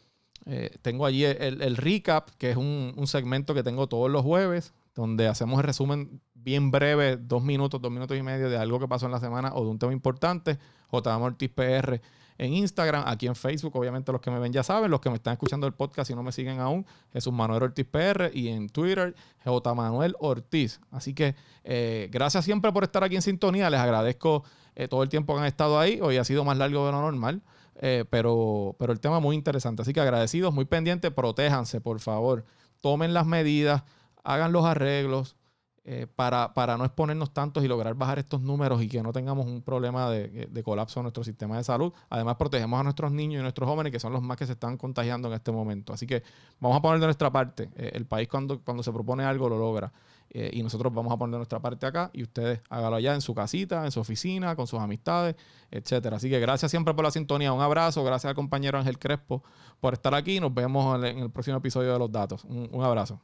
[0.81, 5.27] tengo allí el, recap, que es un, un segmento que tengo todos los jueves, donde
[5.27, 9.05] hacemos el resumen bien breve, dos minutos, dos minutos y medio de algo que pasó
[9.05, 10.57] en la semana o de un tema importante.
[10.91, 12.01] JM Ortiz PR
[12.39, 15.17] en Instagram, aquí en Facebook, obviamente los que me ven ya saben, los que me
[15.17, 18.69] están escuchando el podcast y no me siguen aún, Jesús Manuel Ortiz PR y en
[18.69, 19.13] Twitter,
[19.45, 19.73] J.
[19.75, 20.81] Manuel Ortiz.
[20.89, 24.43] Así que eh, gracias siempre por estar aquí en sintonía, les agradezco
[24.75, 27.01] eh, todo el tiempo que han estado ahí, hoy ha sido más largo de lo
[27.01, 27.43] normal.
[27.81, 29.83] Eh, pero, pero el tema muy interesante.
[29.83, 32.43] Así que agradecidos, muy pendientes, protéjanse, por favor.
[32.81, 33.83] Tomen las medidas,
[34.23, 35.37] hagan los arreglos,
[35.91, 39.47] eh, para, para, no exponernos tantos y lograr bajar estos números y que no tengamos
[39.47, 41.91] un problema de, de, colapso en nuestro sistema de salud.
[42.11, 44.77] Además, protegemos a nuestros niños y nuestros jóvenes, que son los más que se están
[44.77, 45.91] contagiando en este momento.
[45.91, 46.21] Así que
[46.59, 47.71] vamos a poner de nuestra parte.
[47.75, 49.91] Eh, el país cuando, cuando se propone algo lo logra.
[50.29, 53.21] Eh, y nosotros vamos a poner de nuestra parte acá y ustedes háganlo allá en
[53.21, 55.37] su casita, en su oficina, con sus amistades,
[55.71, 56.17] etcétera.
[56.17, 57.51] Así que gracias siempre por la sintonía.
[57.51, 58.03] Un abrazo.
[58.03, 59.41] Gracias al compañero Ángel Crespo
[59.79, 60.39] por estar aquí.
[60.39, 62.43] Nos vemos en el próximo episodio de Los Datos.
[62.43, 63.19] un abrazo.